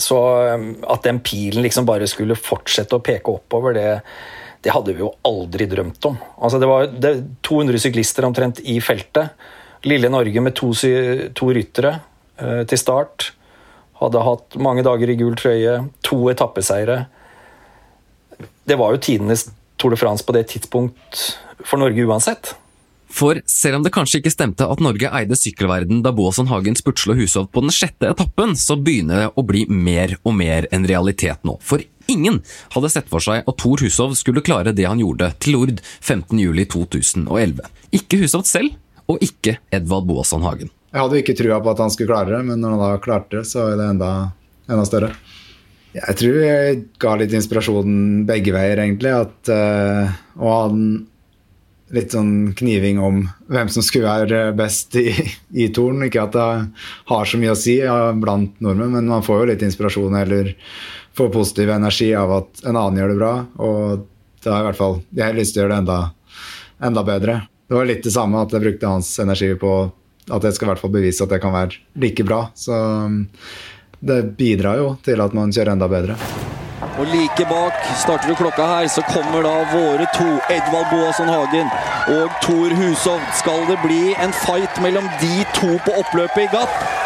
Så 0.00 0.18
um, 0.54 0.70
at 0.88 1.04
den 1.04 1.20
pilen 1.24 1.62
liksom 1.64 1.86
bare 1.88 2.08
skulle 2.10 2.38
fortsette 2.38 2.96
å 2.96 3.02
peke 3.04 3.34
oppover, 3.34 3.76
det, 3.76 3.88
det 4.64 4.72
hadde 4.72 4.94
vi 4.94 5.04
jo 5.04 5.12
aldri 5.28 5.66
drømt 5.70 6.08
om. 6.08 6.16
Altså 6.40 6.60
det 6.62 6.70
var 6.70 6.88
det, 6.92 7.12
200 7.44 7.82
syklister 7.86 8.26
omtrent 8.28 8.62
i 8.64 8.78
feltet. 8.84 9.36
Lille 9.88 10.08
Norge 10.12 10.44
med 10.44 10.54
to, 10.56 10.70
to 11.34 11.50
ryttere 11.52 11.96
eh, 12.38 12.62
til 12.70 12.80
start. 12.80 13.32
Hadde 14.00 14.22
hatt 14.24 14.56
mange 14.62 14.84
dager 14.86 15.10
i 15.10 15.18
gul 15.18 15.34
trøye, 15.38 15.80
to 16.06 16.22
etappeseiere. 16.32 17.02
Det 18.38 18.78
var 18.78 18.94
jo 18.94 19.02
tidenes 19.02 19.48
Tour 19.82 19.90
de 19.90 19.98
France 19.98 20.22
på 20.22 20.34
det 20.36 20.44
tidspunkt 20.52 21.22
for 21.66 21.82
Norge 21.82 22.04
uansett. 22.06 22.52
For 23.12 23.42
selv 23.48 23.78
om 23.78 23.84
det 23.84 23.92
kanskje 23.92 24.22
ikke 24.22 24.32
stemte 24.32 24.66
at 24.66 24.80
Norge 24.82 25.10
eide 25.12 25.36
sykkelverden 25.36 26.00
da 26.04 26.14
Boasson 26.16 26.48
Hagen 26.48 26.76
spurtsla 26.78 27.16
Hushovd 27.18 27.50
på 27.52 27.62
den 27.64 27.74
sjette 27.74 28.08
etappen, 28.08 28.56
så 28.56 28.78
begynner 28.80 29.26
det 29.26 29.32
å 29.36 29.44
bli 29.46 29.66
mer 29.68 30.16
og 30.22 30.36
mer 30.38 30.68
en 30.72 30.86
realitet 30.88 31.44
nå. 31.46 31.58
For 31.60 31.84
ingen 32.10 32.40
hadde 32.72 32.92
sett 32.92 33.10
for 33.12 33.22
seg 33.24 33.44
at 33.44 33.58
Thor 33.60 33.84
Hushovd 33.84 34.16
skulle 34.18 34.44
klare 34.44 34.72
det 34.76 34.88
han 34.88 35.02
gjorde 35.02 35.28
til 35.44 35.58
Lord 35.58 35.82
15.07.2011. 36.00 37.60
Ikke 38.00 38.22
Hushovd 38.24 38.48
selv, 38.48 38.80
og 39.10 39.20
ikke 39.24 39.58
Edvald 39.74 40.08
Boasson 40.08 40.46
Hagen. 40.46 40.72
Jeg 40.92 41.00
hadde 41.00 41.20
ikke 41.20 41.36
trua 41.36 41.60
på 41.64 41.72
at 41.72 41.84
han 41.84 41.92
skulle 41.92 42.12
klare 42.12 42.32
det, 42.32 42.42
men 42.48 42.60
når 42.64 42.74
han 42.74 42.82
da 42.82 42.90
klarte 43.02 43.38
det, 43.38 43.46
så 43.48 43.68
er 43.72 43.78
det 43.80 43.92
enda, 43.92 44.10
enda 44.68 44.88
større. 44.88 45.12
Jeg 45.92 46.16
tror 46.16 46.36
jeg 46.40 46.82
ga 47.00 47.14
litt 47.20 47.32
inspirasjon 47.36 47.96
begge 48.28 48.54
veier, 48.54 48.80
egentlig. 48.80 49.12
At, 49.12 49.50
uh, 49.52 50.12
og 50.40 50.52
han 50.52 50.84
litt 51.92 52.14
sånn 52.14 52.54
kniving 52.56 53.00
om 53.02 53.22
hvem 53.52 53.68
som 53.72 53.84
skulle 53.84 54.08
være 54.08 54.54
best 54.56 54.96
i, 54.96 55.12
i 55.52 55.68
torn. 55.74 56.06
Ikke 56.06 56.24
at 56.24 56.36
det 56.36 56.48
har 57.10 57.28
så 57.28 57.40
mye 57.40 57.52
å 57.54 57.58
si 57.58 57.78
ja, 57.80 57.96
blant 58.16 58.58
nordmenn, 58.64 58.94
men 58.96 59.10
man 59.12 59.24
får 59.26 59.42
jo 59.42 59.50
litt 59.52 59.64
inspirasjon 59.66 60.16
eller 60.22 60.54
får 61.16 61.32
positiv 61.34 61.72
energi 61.74 62.12
av 62.16 62.32
at 62.38 62.64
en 62.64 62.78
annen 62.78 63.02
gjør 63.02 63.12
det 63.12 63.20
bra. 63.20 63.32
Og 63.60 64.06
da 64.42 64.56
har 64.56 64.64
i 64.64 64.70
hvert 64.70 64.80
fall 64.80 65.00
jeg 65.10 65.26
har 65.26 65.38
lyst 65.38 65.56
til 65.56 65.62
å 65.62 65.66
gjøre 65.66 65.74
det 65.74 65.82
enda, 65.84 65.98
enda 66.90 67.04
bedre. 67.06 67.40
Det 67.68 67.78
var 67.78 67.88
litt 67.88 68.04
det 68.04 68.14
samme 68.14 68.40
at 68.42 68.52
jeg 68.52 68.64
brukte 68.64 68.94
hans 68.94 69.12
energi 69.22 69.52
på 69.60 69.74
at 70.32 70.44
jeg 70.46 70.56
skal 70.56 70.68
i 70.68 70.72
hvert 70.72 70.82
fall 70.82 70.94
bevise 70.94 71.24
at 71.24 71.34
jeg 71.34 71.42
kan 71.42 71.54
være 71.54 71.78
like 72.00 72.26
bra. 72.26 72.44
Så 72.54 72.72
det 74.02 74.22
bidrar 74.38 74.80
jo 74.80 74.96
til 75.04 75.22
at 75.22 75.36
man 75.36 75.54
kjører 75.54 75.76
enda 75.76 75.90
bedre. 75.90 76.18
Og 76.98 77.06
like 77.08 77.44
bak 77.48 77.76
starter 78.00 78.28
du 78.28 78.36
klokka 78.38 78.66
her, 78.68 78.88
så 78.90 79.04
kommer 79.08 79.44
da 79.46 79.54
våre 79.72 80.08
to, 80.16 80.28
Edvald 80.52 80.90
Boasson 80.92 81.30
Hagen 81.30 81.70
og 82.12 82.42
Tor 82.44 82.74
Hushovd. 82.76 83.30
Skal 83.38 83.64
det 83.70 83.78
bli 83.84 84.02
en 84.20 84.34
fight 84.44 84.82
mellom 84.84 85.06
de 85.22 85.46
to 85.56 85.76
på 85.86 85.96
oppløpet 86.02 86.46
i 86.46 86.50
Gatt? 86.52 87.00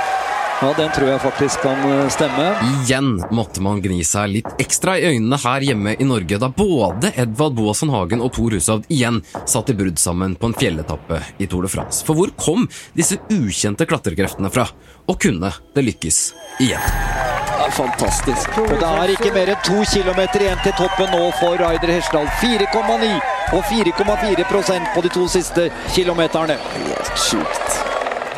Ja, 0.56 0.70
den 0.72 0.88
tror 0.88 1.10
jeg 1.10 1.20
faktisk 1.20 1.60
kan 1.60 1.82
eh, 1.84 2.06
stemme. 2.08 2.46
Igjen 2.80 3.10
måtte 3.36 3.60
man 3.60 3.82
gni 3.84 4.00
seg 4.08 4.30
litt 4.38 4.62
ekstra 4.62 4.94
i 4.96 5.10
øynene 5.10 5.36
her 5.42 5.66
hjemme 5.68 5.92
i 6.00 6.06
Norge, 6.08 6.38
da 6.40 6.48
både 6.48 7.10
Edvald 7.12 7.58
Boasson 7.58 7.92
Hagen 7.92 8.24
og 8.24 8.32
Tor 8.38 8.56
Hushovd 8.56 8.88
igjen 8.88 9.20
satt 9.44 9.68
i 9.68 9.76
brudd 9.76 10.00
sammen 10.00 10.38
på 10.40 10.48
en 10.48 10.56
fjelletappe 10.56 11.20
i 11.36 11.50
Tour 11.52 11.68
de 11.68 11.74
France. 11.76 12.00
For 12.08 12.16
hvor 12.16 12.32
kom 12.40 12.64
disse 12.96 13.20
ukjente 13.28 13.84
klatrekreftene 13.84 14.48
fra? 14.54 14.64
Og 15.12 15.20
kunne 15.20 15.52
det 15.76 15.88
lykkes 15.90 16.22
igjen? 16.64 17.25
Er 17.66 17.72
fantastisk. 17.74 18.52
Og 18.62 18.76
det 18.78 18.86
er 18.86 19.10
ikke 19.10 19.32
mer 19.34 19.50
enn 19.50 19.62
to 19.66 19.80
kilometer 19.90 20.44
igjen 20.44 20.60
til 20.62 20.74
toppen 20.78 21.08
nå 21.10 21.24
for 21.40 21.58
Raider 21.58 21.90
Hesjedal. 21.90 22.28
4,9 22.38 23.08
og 23.56 23.64
4,4% 23.66 24.92
på 24.94 25.02
de 25.02 25.10
to 25.10 25.24
siste 25.32 25.64
kilometerne. 25.96 26.60
Helt 26.76 27.10
sjukt. 27.18 27.80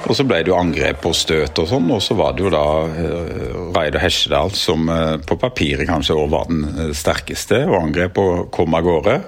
Og 0.09 0.17
så 0.17 0.25
ble 0.25 0.39
det 0.41 0.49
jo 0.49 0.57
angrep 0.57 1.05
og 1.11 1.17
støt 1.19 1.61
og 1.61 1.69
sånn, 1.69 1.91
og 1.93 2.01
så 2.01 2.17
var 2.17 2.39
det 2.39 2.47
jo 2.47 2.55
da 2.55 2.65
uh, 2.89 3.59
Raider 3.77 4.01
Hesjedal 4.01 4.55
som 4.57 4.89
uh, 4.89 5.19
på 5.21 5.37
papiret 5.37 5.85
kanskje 5.91 6.17
også 6.17 6.33
var 6.33 6.49
den 6.49 6.65
uh, 6.65 6.89
sterkeste, 6.97 7.61
og 7.69 7.83
angrep 7.83 8.23
og 8.25 8.49
kom 8.55 8.81
av 8.81 8.89
gårde. 8.89 9.21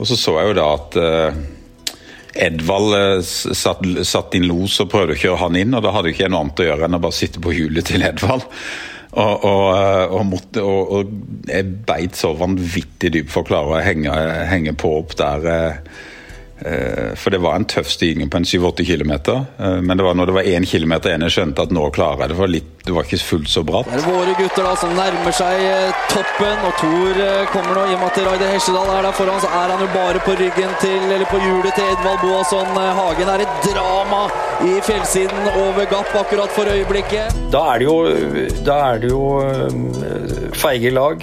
Og 0.00 0.10
så 0.10 0.18
så 0.18 0.34
jeg 0.40 0.50
jo 0.50 0.58
da 0.58 0.68
at 0.74 1.00
Edvald 2.38 3.24
satt, 3.26 3.86
satt 4.06 4.34
inn 4.38 4.50
los 4.50 4.76
og 4.82 4.90
prøvde 4.90 5.14
å 5.14 5.18
kjøre 5.18 5.42
han 5.46 5.58
inn, 5.58 5.74
og 5.74 5.82
da 5.82 5.94
hadde 5.94 6.10
jo 6.10 6.18
ikke 6.18 6.28
noe 6.30 6.46
annet 6.46 6.62
å 6.62 6.70
gjøre 6.72 6.86
enn 6.86 6.98
å 6.98 7.04
bare 7.06 7.18
sitte 7.22 7.42
på 7.42 7.54
hjulet 7.54 7.86
til 7.86 8.06
Edvald. 8.06 8.46
Og, 9.08 9.44
og, 9.44 9.68
og, 10.12 10.26
måtte, 10.28 10.62
og, 10.62 11.12
jeg 11.48 11.64
beit 11.88 12.18
så 12.18 12.34
vanvittig 12.36 13.12
dypt 13.14 13.32
for 13.32 13.44
å 13.44 13.48
klare 13.48 13.78
å 13.78 13.84
henge, 13.84 14.12
henge 14.50 14.74
på 14.76 14.92
opp 15.00 15.16
der. 15.18 15.48
Eh, 16.60 17.14
for 17.14 17.30
det 17.30 17.38
var 17.38 17.54
en 17.54 17.64
tøff 17.64 17.90
stigning 17.92 18.30
på 18.30 18.36
en 18.40 18.44
7-8 18.44 18.84
km. 18.84 19.12
Eh, 19.58 19.80
men 19.80 19.96
det 19.96 20.04
var 20.04 20.14
når 20.14 20.26
det 20.26 20.34
var 20.38 20.48
1 20.58 20.66
km 20.66 20.94
igjen 20.98 21.26
jeg 21.28 21.34
skjønte 21.36 21.66
at 21.68 21.74
nå 21.74 21.84
klarer 21.94 22.24
jeg 22.24 22.32
det. 22.32 22.38
For 22.40 22.52
litt, 22.54 22.72
det 22.86 22.94
var 22.96 23.06
ikke 23.06 23.20
fullt 23.22 23.52
så 23.52 23.62
bratt. 23.66 23.90
Det 23.92 24.00
er 24.00 24.08
våre 24.08 24.34
gutter 24.40 24.66
da 24.66 24.72
som 24.80 24.94
nærmer 24.98 25.36
seg 25.38 25.62
eh, 25.68 26.02
toppen. 26.10 26.64
Og 26.66 26.74
Thor 26.82 27.22
kommer 27.52 27.78
nå. 27.78 27.84
I 27.88 27.94
og 27.94 28.02
med 28.02 28.08
at 28.10 28.20
Raider 28.26 28.52
Hesjedal 28.56 28.92
er 28.96 29.06
der 29.06 29.18
foran, 29.20 29.42
så 29.44 29.52
er 29.60 29.74
han 29.74 29.84
jo 29.84 29.90
bare 29.94 30.24
på 30.26 30.34
ryggen 30.40 30.74
til, 30.82 30.98
eller 31.06 31.30
på 31.30 31.42
hjulet 31.44 31.78
til 31.78 31.92
Edvald 31.94 32.22
Boasson 32.24 32.74
Hagen. 32.98 33.28
Det 33.28 33.36
er 33.36 33.46
et 33.46 33.68
drama 33.68 34.22
i 34.66 34.74
fjellsiden 34.84 35.50
over 35.54 35.86
Gapp 35.92 36.14
akkurat 36.24 36.54
for 36.56 36.70
øyeblikket. 36.72 37.38
Da 37.54 37.62
er 37.74 37.82
det 37.82 37.86
jo, 37.86 37.98
da 38.66 38.78
er 38.88 39.02
det 39.04 39.12
jo 39.12 39.22
feige 40.58 40.90
lag. 40.94 41.22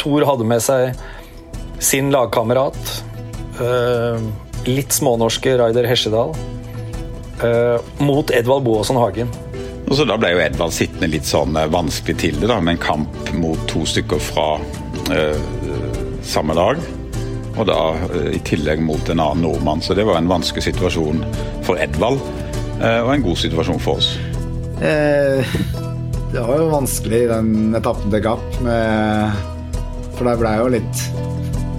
Thor 0.00 0.26
hadde 0.26 0.46
med 0.48 0.64
seg 0.64 0.96
sin 1.82 2.10
lagkamerat. 2.14 3.11
Uh, 3.60 4.16
litt 4.64 4.94
smånorske 4.96 5.52
Raider 5.60 5.84
Hesjedal 5.84 6.30
uh, 7.42 7.78
mot 8.00 8.30
Edvald 8.32 8.64
Boasson 8.64 8.96
Hagen. 8.96 9.28
Og 9.90 9.98
så 9.98 10.06
Da 10.08 10.16
ble 10.16 10.30
jo 10.32 10.40
Edvald 10.40 10.72
sittende 10.72 11.10
litt 11.12 11.28
sånn 11.28 11.56
uh, 11.58 11.66
vanskelig 11.68 12.16
til 12.22 12.38
det, 12.40 12.48
da, 12.48 12.56
med 12.64 12.78
en 12.78 12.82
kamp 12.82 13.32
mot 13.36 13.60
to 13.68 13.84
stykker 13.88 14.22
fra 14.22 14.48
samme 16.24 16.54
lag. 16.56 16.78
Og 17.58 17.66
da 17.68 17.76
i 18.32 18.38
tillegg 18.46 18.80
mot 18.80 19.10
en 19.12 19.20
annen 19.20 19.42
nordmann, 19.44 19.82
så 19.84 19.92
det 19.98 20.06
var 20.08 20.16
en 20.16 20.30
vanskelig 20.30 20.70
situasjon 20.70 21.20
for 21.66 21.76
Edvald. 21.82 22.22
og 22.78 23.10
en 23.12 23.26
god 23.26 23.36
situasjon 23.42 23.82
for 23.82 24.00
oss. 24.00 24.14
det 24.78 26.38
var 26.38 26.62
jo 26.62 26.70
vanskelig 26.72 27.20
den 27.34 27.74
etappen 27.76 28.14
til 28.14 28.24
Gapp, 28.24 28.56
for 30.14 30.30
det 30.30 30.38
ble 30.40 30.54
jo 30.62 30.72
litt 30.78 31.04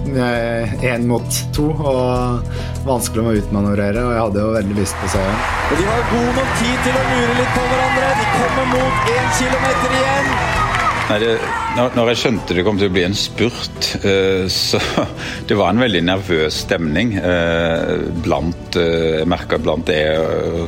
én 0.04 1.06
mot 1.08 1.38
to 1.56 1.70
og 1.72 2.56
vanskelig 2.84 3.24
å 3.24 3.36
utmanøvrere. 3.40 4.04
Og 4.04 4.12
jeg 4.14 4.24
hadde 4.24 4.44
jo 4.44 4.56
veldig 4.58 4.78
lyst 4.80 4.98
på 5.00 5.08
å 5.08 5.14
se 5.14 5.22
igjen. 5.22 5.46
Og 5.70 5.80
de 5.80 5.88
har 5.90 6.04
god 6.12 6.30
nok 6.40 6.52
tid 6.60 6.76
til 6.88 7.00
å 7.00 7.06
lure 7.12 7.38
litt 7.40 7.56
på 7.56 7.70
hverandre. 7.70 8.12
De 8.20 8.28
kommer 8.36 8.70
mot 8.74 9.14
én 9.14 9.32
kilometer 9.40 9.98
igjen. 10.02 10.62
Nei, 11.04 11.18
det, 11.20 11.32
når, 11.76 11.90
når 11.98 12.10
jeg 12.10 12.18
skjønte 12.22 12.54
det 12.56 12.62
kom 12.64 12.78
til 12.80 12.88
å 12.88 12.92
bli 12.94 13.02
en 13.04 13.16
spurt, 13.18 13.88
eh, 14.08 14.46
så 14.48 14.80
Det 15.48 15.58
var 15.58 15.74
en 15.74 15.82
veldig 15.84 16.00
nervøs 16.06 16.62
stemning 16.64 17.12
eh, 17.18 18.06
blant 18.24 18.78
eh, 18.80 19.20
Jeg 19.20 19.28
merka 19.28 19.58
blant 19.60 19.84
det 19.90 20.00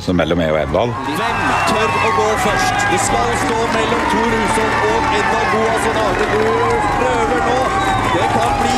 som 0.05 0.19
mellom 0.19 0.37
meg 0.37 0.53
og 0.53 0.59
Edvald. 0.61 0.93
Hvem 1.09 1.41
tør 1.71 1.89
å 1.89 2.13
gå 2.19 2.27
først? 2.45 2.85
Det 2.93 3.01
skal 3.07 3.33
stå 3.47 3.59
mellom 3.73 4.05
Tor 4.13 4.35
Hushovd 4.35 4.87
og 4.91 5.17
Edvard 5.21 5.51
Boasson 5.55 6.01
Hage. 6.03 6.29
Du 6.35 6.45
prøver 7.01 7.45
nå. 7.49 7.59
Det 8.13 8.29
kan 8.35 8.55
bli 8.61 8.77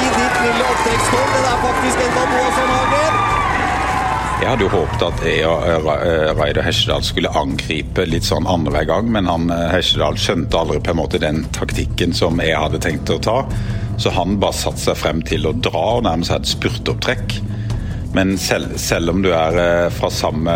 ditt. 0.85 1.11
Det 1.11 1.43
er 1.51 1.59
faktisk 1.63 2.01
Edvard 2.05 2.33
Boasson 2.33 2.73
Hagen. 2.75 3.19
Jeg 4.39 4.47
hadde 4.47 4.63
jo 4.63 4.71
håpet 4.71 5.01
at 5.03 5.23
jeg 5.27 5.47
og 5.49 5.89
Reidar 6.39 6.63
Hesjedal 6.63 7.03
skulle 7.03 7.31
angripe 7.35 8.05
litt 8.07 8.23
sånn 8.23 8.47
annenhver 8.47 8.85
gang, 8.87 9.09
men 9.11 9.27
han 9.27 9.49
eh, 9.51 9.65
Hesjedal 9.73 10.15
skjønte 10.15 10.61
aldri 10.61 10.79
på 10.85 10.93
en 10.93 10.99
måte 11.01 11.19
den 11.19 11.41
taktikken 11.55 12.15
som 12.15 12.39
jeg 12.39 12.55
hadde 12.55 12.79
tenkt 12.85 13.11
å 13.11 13.19
ta. 13.19 13.41
Så 13.99 14.13
han 14.15 14.37
bare 14.39 14.55
satte 14.55 14.79
seg 14.79 14.95
frem 15.01 15.19
til 15.27 15.43
å 15.49 15.51
dra 15.59 15.83
og 15.97 16.05
nærmest 16.07 16.31
ha 16.31 16.39
et 16.39 16.47
spurtopptrekk. 16.47 17.35
Men 18.15 18.37
selv, 18.39 18.77
selv 18.79 19.11
om 19.11 19.19
du 19.25 19.33
er 19.35 19.59
eh, 19.59 19.91
fra 19.91 20.07
samme 20.13 20.55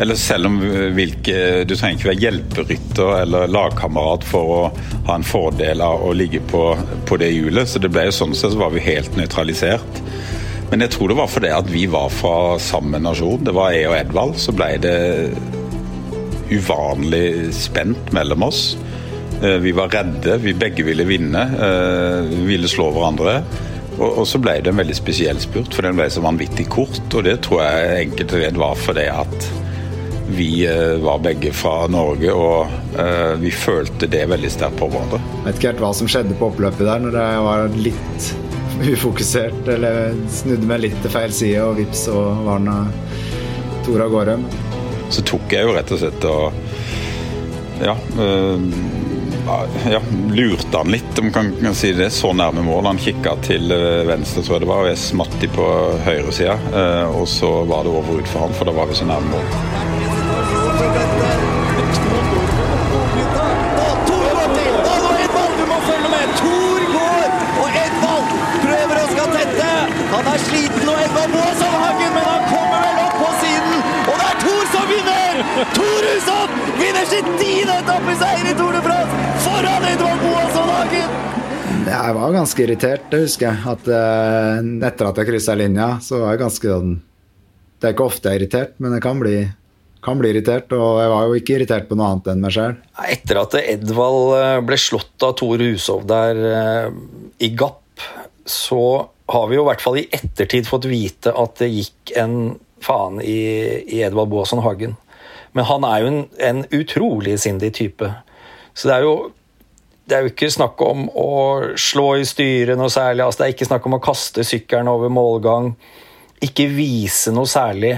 Eller 0.00 0.16
selv 0.16 0.48
om 0.48 0.54
hvilke 0.96 1.64
Du 1.68 1.74
trenger 1.76 1.98
ikke 1.98 2.08
være 2.08 2.22
hjelperytter 2.24 3.10
eller 3.22 3.50
lagkamerat 3.52 4.24
for 4.24 4.52
å 4.54 4.60
ha 5.10 5.16
en 5.18 5.26
fordel 5.26 5.82
av 5.84 6.06
å 6.08 6.14
ligge 6.16 6.40
på, 6.50 6.62
på 7.08 7.18
det 7.20 7.28
hjulet. 7.34 7.68
Så 7.68 7.82
det 7.82 7.90
ble 7.92 8.06
jo 8.08 8.14
sånn 8.16 8.32
sett 8.34 8.54
så 8.54 8.62
var 8.62 8.72
vi 8.72 8.80
helt 8.86 9.16
nøytralisert. 9.18 10.00
Men 10.70 10.84
jeg 10.86 10.94
tror 10.94 11.10
det 11.10 11.18
var 11.18 11.28
fordi 11.28 11.50
vi 11.72 11.84
var 11.90 12.08
fra 12.14 12.36
samme 12.62 13.00
nasjon. 13.02 13.42
Det 13.44 13.52
var 13.56 13.74
jeg 13.74 13.90
og 13.90 13.96
Edvald. 13.98 14.36
Så 14.40 14.54
ble 14.56 14.70
det 14.80 14.96
uvanlig 16.50 17.50
spent 17.54 18.12
mellom 18.16 18.42
oss. 18.48 18.76
Eh, 19.42 19.58
Vi 19.62 19.72
var 19.72 19.88
redde, 19.92 20.38
vi 20.38 20.54
begge 20.54 20.84
ville 20.86 21.04
vinne. 21.04 21.42
eh, 21.60 22.22
Vi 22.30 22.44
ville 22.54 22.68
slå 22.68 22.90
hverandre. 22.94 23.42
Og, 24.00 24.24
så 24.26 24.38
ble 24.40 24.60
det 24.62 24.70
en 24.72 24.78
veldig 24.80 24.96
spesiell 24.96 25.36
spurt, 25.42 25.74
for 25.74 25.82
den 25.84 25.96
ble 25.98 26.06
så 26.08 26.22
vanvittig 26.24 26.68
kort. 26.72 27.02
Og 27.14 27.24
det 27.24 27.40
tror 27.44 27.62
jeg 27.66 28.06
enkelt 28.06 28.30
greit 28.32 28.56
var 28.56 28.78
fordi 28.80 29.08
at 29.12 29.50
vi 30.30 30.66
eh, 30.66 30.96
var 31.02 31.18
begge 31.18 31.52
fra 31.52 31.86
Norge, 31.90 32.32
og 32.32 32.98
eh, 32.98 33.34
vi 33.40 33.50
følte 33.54 34.08
det 34.10 34.26
veldig 34.30 34.50
sterkt 34.52 34.78
på 34.80 34.88
hverandre. 34.90 35.20
Vet 35.46 35.58
ikke 35.58 35.72
helt 35.72 35.82
hva 35.84 35.92
som 35.96 36.10
skjedde 36.10 36.36
på 36.38 36.50
oppløpet 36.52 36.86
der, 36.86 37.02
når 37.04 37.18
jeg 37.20 37.42
var 37.46 37.76
litt 37.88 38.30
ufokusert, 38.94 39.68
eller 39.74 40.14
snudde 40.32 40.68
meg 40.70 40.84
litt 40.86 41.02
til 41.04 41.12
feil 41.12 41.34
side, 41.34 41.64
og 41.64 41.80
vips, 41.80 42.06
så 42.08 42.16
var 42.46 42.62
den 42.62 42.72
av 42.74 42.96
Tor 43.80 44.02
av 44.04 44.10
gårde. 44.12 44.34
så 45.10 45.22
tok 45.26 45.54
jeg 45.54 45.64
jo 45.64 45.72
rett 45.72 45.90
og 45.90 45.98
slett 46.02 46.24
og 46.28 46.52
ja, 47.80 47.94
ja 49.88 50.02
lurte 50.28 50.76
han 50.76 50.92
litt, 50.92 51.18
om 51.18 51.30
man 51.32 51.54
kan, 51.62 51.74
si 51.74 51.94
det. 51.96 52.10
Så 52.12 52.34
nærme 52.36 52.62
mål. 52.62 52.84
Han 52.92 53.00
kikka 53.00 53.38
til 53.48 53.72
venstre, 54.06 54.44
tror 54.44 54.58
jeg 54.58 54.66
det 54.66 54.70
var, 54.70 54.84
og 54.84 54.92
jeg 54.92 55.00
smatt 55.00 55.40
de 55.40 55.48
på 55.56 55.66
høyresida. 56.04 56.60
Og 57.16 57.24
så 57.32 57.50
var 57.72 57.88
det 57.88 57.96
over 57.96 58.20
ut 58.20 58.30
for 58.30 58.44
han, 58.44 58.56
for 58.60 58.68
da 58.68 58.76
var 58.76 58.92
vi 58.92 59.00
så 59.00 59.08
nærme 59.08 59.32
mål. 59.32 60.09
Boasson 71.34 71.74
Hagen, 71.84 72.12
men 72.16 72.24
han 72.26 72.46
kommer 72.50 72.84
vel 72.86 73.00
opp 73.06 73.16
på 73.20 73.30
siden. 73.40 73.82
Og 74.04 74.14
det 74.20 74.28
er 74.28 74.38
Thor 74.44 74.64
som 74.74 74.86
vinner! 74.90 75.42
Thor 75.76 76.08
Hushovd 76.10 76.56
vinner 76.80 77.10
sin 77.10 77.30
tiende 77.40 77.76
etappeseier 77.82 78.50
i 78.52 78.56
Tour 78.58 78.76
de 78.76 78.82
France 78.86 79.26
foran 79.44 79.86
Edvard 79.90 80.24
Boasson 80.24 80.72
Hagen! 80.76 81.20
Jeg 81.90 82.14
var 82.16 82.34
ganske 82.34 82.62
irritert, 82.64 83.06
det 83.10 83.22
husker 83.24 83.48
jeg. 83.48 83.62
At 83.72 83.88
uh, 83.90 84.60
etter 84.88 85.08
at 85.08 85.20
jeg 85.20 85.28
kryssa 85.30 85.56
linja, 85.58 85.94
så 86.04 86.20
var 86.22 86.34
jeg 86.34 86.42
ganske 86.44 86.74
sånn 86.74 86.92
Det 87.80 87.88
er 87.88 87.96
ikke 87.96 88.06
ofte 88.10 88.28
jeg 88.28 88.36
er 88.36 88.42
irritert, 88.42 88.76
men 88.78 88.94
jeg 88.96 89.04
kan 89.04 89.22
bli, 89.22 89.36
kan 90.04 90.20
bli 90.20 90.30
irritert. 90.34 90.72
Og 90.76 91.00
jeg 91.00 91.12
var 91.14 91.26
jo 91.26 91.40
ikke 91.40 91.56
irritert 91.56 91.88
på 91.90 91.98
noe 91.98 92.12
annet 92.12 92.30
enn 92.34 92.44
meg 92.44 92.54
sjøl. 92.54 92.76
Etter 93.08 93.42
at 93.42 93.56
Edvald 93.62 94.34
eh, 94.38 94.58
ble 94.68 94.78
slått 94.80 95.26
av 95.26 95.34
Tor 95.40 95.64
Hushov 95.64 96.04
der 96.10 96.42
eh, 96.50 96.98
i 97.42 97.50
Gapp, 97.56 97.79
så 98.50 99.08
har 99.30 99.46
vi 99.48 99.56
jo 99.56 99.64
i 99.64 99.68
hvert 99.68 99.82
fall 99.82 100.00
i 100.00 100.08
ettertid 100.12 100.68
fått 100.68 100.88
vite 100.90 101.32
at 101.38 101.60
det 101.60 101.70
gikk 101.70 102.14
en 102.18 102.34
faen 102.82 103.20
i, 103.22 103.40
i 103.86 104.02
Edvald 104.02 104.32
Boasson 104.32 104.62
Hagen. 104.64 104.96
Men 105.52 105.66
han 105.68 105.84
er 105.86 106.00
jo 106.00 106.10
en, 106.10 106.22
en 106.50 106.62
utrolig 106.74 107.36
sindig 107.42 107.72
type. 107.78 108.08
Så 108.74 108.90
det 108.90 108.96
er 108.96 109.06
jo 109.06 109.14
det 110.10 110.16
er 110.16 110.24
jo 110.24 110.32
ikke 110.32 110.50
snakk 110.50 110.80
om 110.82 111.04
å 111.14 111.32
slå 111.78 112.16
i 112.18 112.26
styret 112.26 112.78
noe 112.78 112.90
særlig. 112.90 113.22
Altså, 113.22 113.42
det 113.42 113.46
er 113.46 113.52
ikke 113.54 113.68
snakk 113.68 113.84
om 113.86 113.94
å 113.94 114.02
kaste 114.02 114.42
sykkelen 114.46 114.90
over 114.90 115.12
målgang. 115.12 115.68
Ikke 116.42 116.66
vise 116.72 117.30
noe 117.30 117.46
særlig 117.46 117.92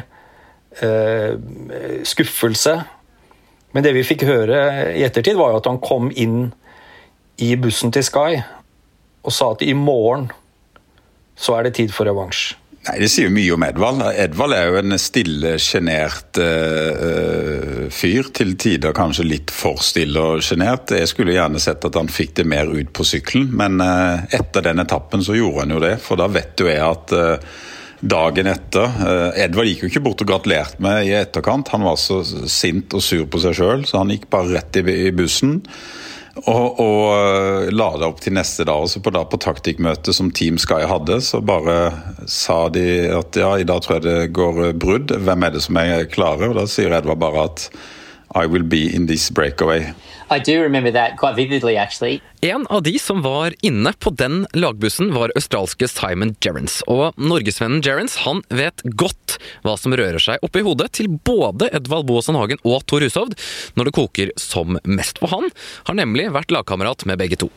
eh, 0.85 1.33
skuffelse. 2.05 2.75
Men 3.73 3.87
det 3.87 3.95
vi 3.97 4.05
fikk 4.05 4.27
høre 4.29 4.59
i 4.93 5.07
ettertid, 5.07 5.38
var 5.41 5.55
jo 5.55 5.62
at 5.62 5.71
han 5.71 5.81
kom 5.81 6.11
inn 6.12 6.51
i 7.41 7.55
bussen 7.57 7.95
til 7.95 8.05
Sky 8.05 8.43
og 9.23 9.33
sa 9.33 9.53
at 9.55 9.65
i 9.65 9.73
morgen 9.79 10.29
så 11.37 11.59
er 11.59 11.68
det 11.68 11.77
tid 11.81 11.95
for 11.95 12.09
revansj. 12.09 12.53
Nei, 12.83 12.97
Det 12.99 13.09
sier 13.12 13.29
jo 13.29 13.35
mye 13.35 13.55
om 13.55 13.62
Edvald. 13.62 14.03
Edvald 14.18 14.57
er 14.57 14.64
jo 14.66 14.79
en 14.81 14.97
stille, 14.99 15.53
sjenert 15.62 16.38
uh, 16.42 17.87
fyr. 17.95 18.33
Til 18.35 18.57
tider 18.59 18.95
kanskje 18.97 19.27
litt 19.29 19.53
for 19.55 19.79
stille 19.85 20.18
og 20.18 20.42
sjenert. 20.42 20.90
Jeg 20.99 21.11
skulle 21.11 21.37
gjerne 21.37 21.62
sett 21.62 21.87
at 21.87 21.99
han 21.99 22.11
fikk 22.11 22.35
det 22.40 22.49
mer 22.51 22.73
ut 22.73 22.90
på 22.90 23.07
sykkelen, 23.07 23.53
men 23.55 23.79
uh, 23.79 24.25
etter 24.35 24.66
den 24.66 24.83
etappen 24.83 25.23
så 25.23 25.38
gjorde 25.38 25.62
han 25.62 25.77
jo 25.77 25.85
det. 25.85 25.95
For 26.03 26.18
da 26.18 26.27
vet 26.33 26.59
jo 26.59 26.66
jeg 26.73 26.83
at 26.83 27.14
uh, 27.14 27.62
dagen 28.03 28.51
etter 28.51 28.97
Edvard 29.38 29.68
gikk 29.71 29.85
jo 29.85 29.88
ikke 29.92 30.01
bort 30.03 30.23
og 30.25 30.33
gratulerte 30.33 30.83
meg 30.83 31.07
i 31.07 31.14
etterkant. 31.21 31.71
Han 31.71 31.87
var 31.87 32.01
så 32.03 32.18
sint 32.51 32.99
og 32.99 33.05
sur 33.07 33.29
på 33.31 33.38
seg 33.45 33.55
sjøl, 33.61 33.87
så 33.87 34.03
han 34.03 34.11
gikk 34.11 34.27
bare 34.33 34.57
rett 34.57 34.83
i, 34.83 34.83
i 35.07 35.12
bussen. 35.14 35.61
Og, 36.40 36.79
og 36.81 37.73
la 37.77 37.88
det 38.01 38.07
opp 38.09 38.23
til 38.25 38.33
neste 38.37 38.64
dag. 38.64 38.81
Også 38.81 39.03
på, 39.05 39.12
da, 39.14 39.25
på 39.29 39.40
taktikkmøtet 39.42 40.16
som 40.16 40.31
Team 40.33 40.59
Sky 40.61 40.81
hadde, 40.88 41.21
så 41.25 41.42
bare 41.45 41.92
sa 42.31 42.64
de 42.73 42.87
at 43.12 43.37
ja, 43.37 43.53
i 43.61 43.66
dag 43.68 43.83
tror 43.85 43.99
jeg 43.99 44.07
det 44.07 44.33
går 44.37 44.62
brudd. 44.81 45.12
Hvem 45.12 45.45
er 45.45 45.53
det 45.55 45.64
som 45.66 45.81
er 45.81 46.07
klare? 46.11 46.49
Og 46.49 46.57
da 46.57 46.64
sier 46.71 46.95
Edvard 46.97 47.21
bare 47.23 47.49
at 47.51 47.66
I 48.35 48.47
will 48.47 48.64
be 48.64 48.95
in 48.95 49.07
this 49.07 49.31
breakaway. 49.31 49.92
I 50.31 50.38
do 50.38 50.62
remember 50.62 50.92
that 50.92 51.16
quite 51.18 51.37
vividly, 51.37 51.77
actually. 51.77 52.21
En 52.40 52.66
av 52.66 52.83
de 52.83 52.99
som 52.99 53.23
var 53.23 53.55
inne 53.61 53.92
på 53.92 54.11
den 54.11 54.47
lagbussen, 54.53 55.12
var 55.14 55.33
australske 55.37 55.88
Simon 55.88 56.35
Gerrans. 56.40 56.81
Og 56.88 57.12
norgesvennen 57.21 57.83
Gerrans 57.85 58.16
han 58.25 58.40
vet 58.49 58.81
godt 58.97 59.37
hva 59.62 59.77
som 59.77 59.92
rører 59.92 60.23
seg 60.23 60.40
oppi 60.42 60.64
hodet 60.64 60.88
til 60.97 61.11
både 61.12 61.68
Edvald 61.77 62.09
Boasson 62.09 62.38
Hagen 62.40 62.62
og 62.64 62.87
Tor 62.88 63.05
Hushovd 63.05 63.37
når 63.77 63.90
det 63.90 63.97
koker 63.99 64.33
som 64.40 64.81
mest. 64.88 65.21
på 65.21 65.29
han 65.35 65.53
har 65.90 66.01
nemlig 66.01 66.31
vært 66.33 66.55
lagkamerat 66.55 67.05
med 67.07 67.21
begge 67.21 67.38
to. 67.45 67.53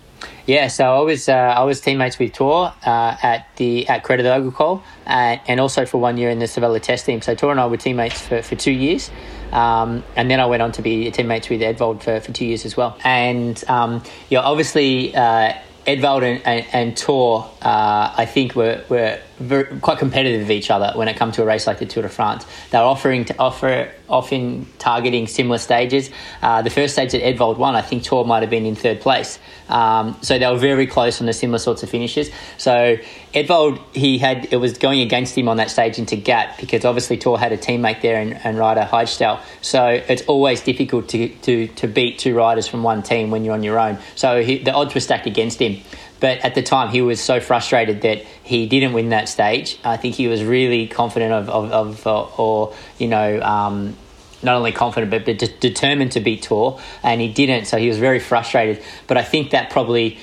Yeah, 0.45 0.67
so 0.67 0.85
I 0.85 1.01
was 1.01 1.27
uh, 1.27 1.33
I 1.33 1.63
was 1.63 1.81
teammates 1.81 2.19
with 2.19 2.33
Tor 2.33 2.73
uh, 2.85 3.17
at 3.21 3.47
the 3.55 3.87
at 3.87 4.03
Credit 4.03 4.25
Agricole 4.25 4.83
and, 5.05 5.39
and 5.47 5.59
also 5.59 5.85
for 5.85 5.97
one 5.97 6.17
year 6.17 6.29
in 6.29 6.39
the 6.39 6.47
Sevilla 6.47 6.79
test 6.79 7.05
team. 7.05 7.21
So 7.21 7.35
Tor 7.35 7.51
and 7.51 7.59
I 7.59 7.67
were 7.67 7.77
teammates 7.77 8.21
for, 8.21 8.41
for 8.41 8.55
two 8.55 8.71
years. 8.71 9.09
Um, 9.51 10.03
and 10.15 10.29
then 10.29 10.39
I 10.39 10.45
went 10.47 10.61
on 10.61 10.71
to 10.73 10.81
be 10.81 11.09
teammates 11.11 11.49
with 11.49 11.61
Edvald 11.61 12.03
for, 12.03 12.19
for 12.19 12.31
two 12.31 12.45
years 12.45 12.65
as 12.65 12.75
well. 12.75 12.97
And 13.03 13.63
um, 13.67 14.03
yeah, 14.29 14.39
obviously 14.39 15.15
uh, 15.15 15.53
Edvald 15.87 16.23
and, 16.23 16.41
and, 16.45 16.65
and 16.73 16.97
Tor, 16.97 17.49
uh, 17.61 18.13
I 18.17 18.25
think 18.25 18.55
were, 18.55 18.83
were 18.89 19.19
very, 19.37 19.79
quite 19.79 19.99
competitive 19.99 20.41
with 20.41 20.51
each 20.51 20.71
other 20.71 20.91
when 20.95 21.07
it 21.07 21.17
comes 21.17 21.35
to 21.35 21.43
a 21.43 21.45
race 21.45 21.67
like 21.67 21.79
the 21.79 21.85
Tour 21.85 22.03
de 22.03 22.09
France. 22.09 22.45
They 22.71 22.77
were 22.77 22.85
offering 22.85 23.25
to 23.25 23.37
offer 23.37 23.91
often 24.07 24.67
targeting 24.77 25.27
similar 25.27 25.57
stages. 25.57 26.09
Uh, 26.41 26.61
the 26.61 26.69
first 26.69 26.93
stage 26.93 27.11
that 27.11 27.21
Edvald 27.21 27.57
won, 27.57 27.75
I 27.75 27.81
think 27.81 28.03
Tor 28.03 28.25
might 28.25 28.41
have 28.41 28.49
been 28.49 28.65
in 28.65 28.75
third 28.75 29.01
place. 29.01 29.39
Um, 29.67 30.17
so 30.21 30.37
they 30.37 30.47
were 30.47 30.57
very 30.57 30.85
close 30.85 31.19
on 31.19 31.27
the 31.27 31.33
similar 31.33 31.57
sorts 31.57 31.81
of 31.83 31.89
finishes. 31.89 32.29
So 32.57 32.97
Edvald, 33.33 33.81
he 33.93 34.17
had 34.17 34.47
it 34.51 34.57
was 34.57 34.77
going 34.77 35.01
against 35.01 35.37
him 35.37 35.49
on 35.49 35.57
that 35.57 35.71
stage 35.71 35.97
into 35.97 36.15
Gap 36.15 36.59
because 36.59 36.85
obviously 36.85 37.17
Tor 37.17 37.39
had 37.39 37.51
a 37.51 37.57
teammate 37.57 38.01
there 38.01 38.21
and, 38.21 38.33
and 38.43 38.57
rider 38.57 38.87
Heidstall. 38.89 39.41
So 39.61 39.87
it's 40.07 40.21
always 40.23 40.61
difficult 40.61 41.09
to, 41.09 41.29
to, 41.29 41.67
to 41.67 41.87
beat 41.87 42.19
two 42.19 42.35
riders 42.35 42.67
from 42.67 42.83
one 42.83 43.01
team 43.01 43.31
when 43.31 43.43
you're 43.43 43.53
on 43.53 43.63
your 43.63 43.79
own. 43.79 43.97
So 44.15 44.43
he, 44.43 44.59
the 44.59 44.73
odds 44.73 44.93
were 44.93 45.01
stacked 45.01 45.25
against 45.25 45.59
him. 45.59 45.81
But 46.19 46.39
at 46.43 46.55
the 46.55 46.63
time, 46.63 46.89
he 46.89 47.01
was 47.01 47.19
so 47.19 47.39
frustrated 47.39 48.01
that 48.01 48.19
he 48.43 48.67
didn't 48.67 48.93
win 48.93 49.09
that 49.09 49.27
stage. 49.27 49.77
I 49.83 49.97
think 49.97 50.15
he 50.15 50.27
was 50.27 50.43
really 50.43 50.87
confident 50.87 51.33
of, 51.33 51.49
of, 51.49 51.71
of 51.71 52.07
uh, 52.07 52.23
or, 52.37 52.73
you 52.97 53.07
know, 53.07 53.41
um, 53.41 53.95
not 54.43 54.55
only 54.55 54.71
confident 54.71 55.11
but, 55.11 55.25
but 55.25 55.37
de- 55.39 55.57
determined 55.59 56.11
to 56.13 56.19
beat 56.19 56.43
Tor, 56.43 56.79
and 57.03 57.21
he 57.21 57.27
didn't. 57.27 57.65
So 57.65 57.77
he 57.77 57.87
was 57.87 57.97
very 57.97 58.19
frustrated. 58.19 58.81
But 59.07 59.17
I 59.17 59.23
think 59.23 59.51
that 59.51 59.69
probably 59.69 60.17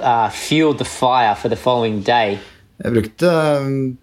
uh, 0.00 0.30
fueled 0.30 0.78
the 0.78 0.84
fire 0.84 1.34
for 1.34 1.48
the 1.48 1.56
following 1.56 2.02
day. 2.02 2.38
Jeg 2.76 2.92
brukte 2.92 3.28
um, 3.30 3.96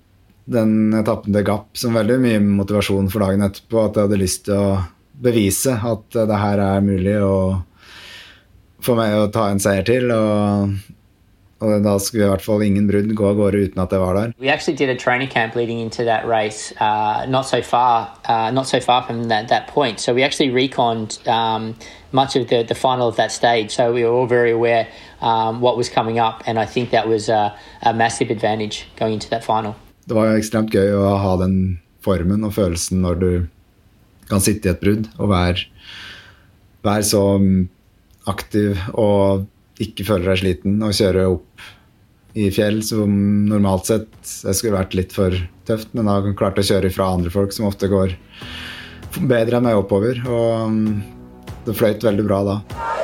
den 0.45 0.93
etappen 0.93 1.33
til 1.33 1.45
Gap 1.45 1.77
som 1.77 1.93
veldig 1.93 2.17
mye 2.21 2.39
motivasjon 2.41 3.09
for 3.13 3.25
dagen 3.25 3.45
etterpå. 3.45 3.85
At 3.85 3.97
jeg 3.97 4.07
hadde 4.07 4.21
lyst 4.21 4.45
til 4.47 4.57
å 4.57 4.81
bevise 5.23 5.77
at 5.77 6.17
det 6.17 6.39
her 6.41 6.61
er 6.61 6.81
mulig. 6.81 7.19
Og 7.21 8.83
for 8.83 8.99
meg 8.99 9.15
å 9.15 9.29
ta 9.33 9.47
en 9.51 9.61
seier 9.63 9.85
til. 9.87 10.11
Og, 10.11 10.73
og 11.63 11.83
da 11.85 11.95
skulle 11.99 12.25
i 12.25 12.29
hvert 12.29 12.43
fall 12.43 12.63
ingen 12.65 12.87
brudd 12.89 13.13
gå 13.15 13.27
av 13.29 13.37
gårde 13.39 13.61
uten 13.67 13.81
at 13.83 13.93
jeg 13.95 14.01
var 14.03 14.17
der. 14.17 14.33
We 14.39 14.49
actually 14.49 14.75
did 14.77 14.89
a 14.89 14.97
training 14.99 15.29
camp 15.29 15.55
leading 15.55 15.79
into 15.79 16.03
that 16.03 16.27
race, 16.27 16.73
uh, 16.79 17.25
not 17.27 17.47
so 17.47 17.61
far, 17.61 18.11
uh, 18.27 18.51
not 18.51 18.67
so 18.67 18.79
far 18.79 19.03
from 19.03 19.29
that, 19.29 19.47
that 19.47 19.67
point. 19.67 19.99
So 19.99 20.13
we 20.13 20.23
actually 20.23 20.51
reconned 20.51 21.19
um, 21.27 21.75
much 22.11 22.35
of 22.35 22.47
the, 22.49 22.63
the 22.63 22.75
final 22.75 23.07
of 23.07 23.15
that 23.15 23.31
stage. 23.31 23.71
So 23.71 23.93
we 23.93 24.03
were 24.03 24.11
all 24.11 24.27
very 24.27 24.51
aware 24.51 24.87
um, 25.21 25.61
what 25.61 25.77
was 25.77 25.89
coming 25.89 26.19
up, 26.19 26.43
and 26.45 26.59
I 26.59 26.65
think 26.65 26.91
that 26.91 27.07
was 27.07 27.29
a, 27.29 27.55
a 27.81 27.93
massive 27.93 28.29
advantage 28.29 28.87
going 28.95 29.13
into 29.13 29.29
that 29.29 29.43
final. 29.43 29.75
Det 30.05 30.15
var 30.17 30.35
ekstremt 30.35 30.73
gøy 30.73 30.91
å 30.99 31.15
ha 31.15 31.37
den 31.39 31.79
formen 32.03 32.43
og 32.43 32.57
følelsen 32.57 33.05
når 33.05 33.19
du 33.21 33.29
kan 34.27 34.43
sitte 34.43 34.67
i 34.67 34.73
et 34.73 34.81
brudd 34.81 35.07
og 35.15 35.29
være, 35.31 35.63
være 36.83 37.05
så 37.07 37.23
aktiv 38.27 38.79
og 38.93 39.45
ikke 39.81 40.05
føler 40.05 40.33
deg 40.33 40.41
sliten 40.43 40.83
og 40.85 40.93
kjøre 40.93 41.25
opp 41.31 41.63
i 42.33 42.49
fjell 42.53 42.79
som 42.85 43.09
normalt 43.45 43.89
sett 43.89 44.13
det 44.43 44.55
skulle 44.57 44.77
vært 44.79 44.95
litt 44.97 45.13
for 45.13 45.33
tøft, 45.67 45.91
men 45.93 46.09
da 46.09 46.19
klarte 46.37 46.63
å 46.63 46.67
kjøre 46.67 46.89
ifra 46.89 47.11
andre 47.13 47.33
folk 47.33 47.53
som 47.53 47.67
ofte 47.69 47.89
går 47.91 48.15
bedre 49.29 49.59
enn 49.59 49.67
meg 49.67 49.77
oppover. 49.77 50.17
Og 50.25 50.79
det 51.67 51.75
fløyt 51.77 52.03
veldig 52.03 52.25
bra 52.25 52.41
da. 52.47 52.55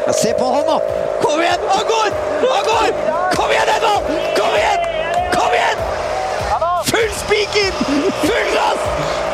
Ja, 0.07 0.15
se 0.17 0.33
på 0.37 0.47
han, 0.49 0.65
da! 0.67 0.79
Kom 1.21 1.41
igjen! 1.43 1.67
Han 1.69 1.85
går! 1.89 2.09
Han 2.41 2.65
går! 2.69 2.89
Kom 3.35 3.53
igjen, 3.53 3.71
Edvald! 3.75 4.09
Kom 4.39 4.57
igjen! 4.57 4.81
Kom 5.35 5.57
igjen! 5.59 5.85
Full 6.89 7.13
spiker! 7.21 7.83
Full 8.25 8.49
gass! 8.55 8.89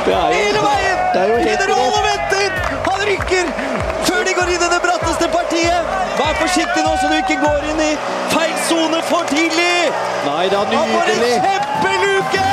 Hele 0.06 0.66
veien! 0.68 1.00
Pinerolo 1.16 2.04
venter! 2.06 2.60
Han 2.90 3.08
rykker 3.08 3.56
før 4.06 4.28
de 4.28 4.36
går 4.36 4.52
inn 4.52 4.60
i 4.60 4.68
det 4.68 4.82
bratteste 4.84 4.95
partiet. 5.56 5.84
Vær 6.20 6.36
forsiktig 6.40 6.84
nå 6.86 6.94
så 7.00 7.08
du 7.12 7.16
ikke 7.18 7.38
går 7.42 7.66
inn 7.72 7.80
i 7.84 7.92
feil 8.32 8.54
sone 8.68 9.02
for 9.10 9.24
tidlig. 9.30 9.92
Nei 10.26 10.48
da, 10.52 10.64
Han 10.66 10.90
får 10.92 11.12
en 11.12 11.20
nydelig. 11.20 11.42
kjempeluke! 11.46 12.52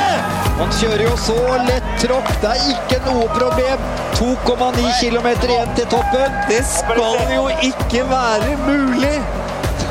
Han 0.59 0.71
kjører 0.79 1.03
jo 1.07 1.15
så 1.17 1.37
lett 1.67 1.87
tråkk. 1.99 2.27
Det 2.41 2.49
er 2.49 2.65
ikke 2.75 2.99
noe 3.07 3.27
problem. 3.33 3.79
2,9 4.19 4.91
km 5.01 5.27
igjen 5.49 5.71
til 5.75 5.87
toppen. 5.89 6.35
Det 6.49 6.61
skal 6.65 7.33
jo 7.33 7.47
ikke 7.65 8.03
være 8.09 8.55
mulig. 8.67 9.15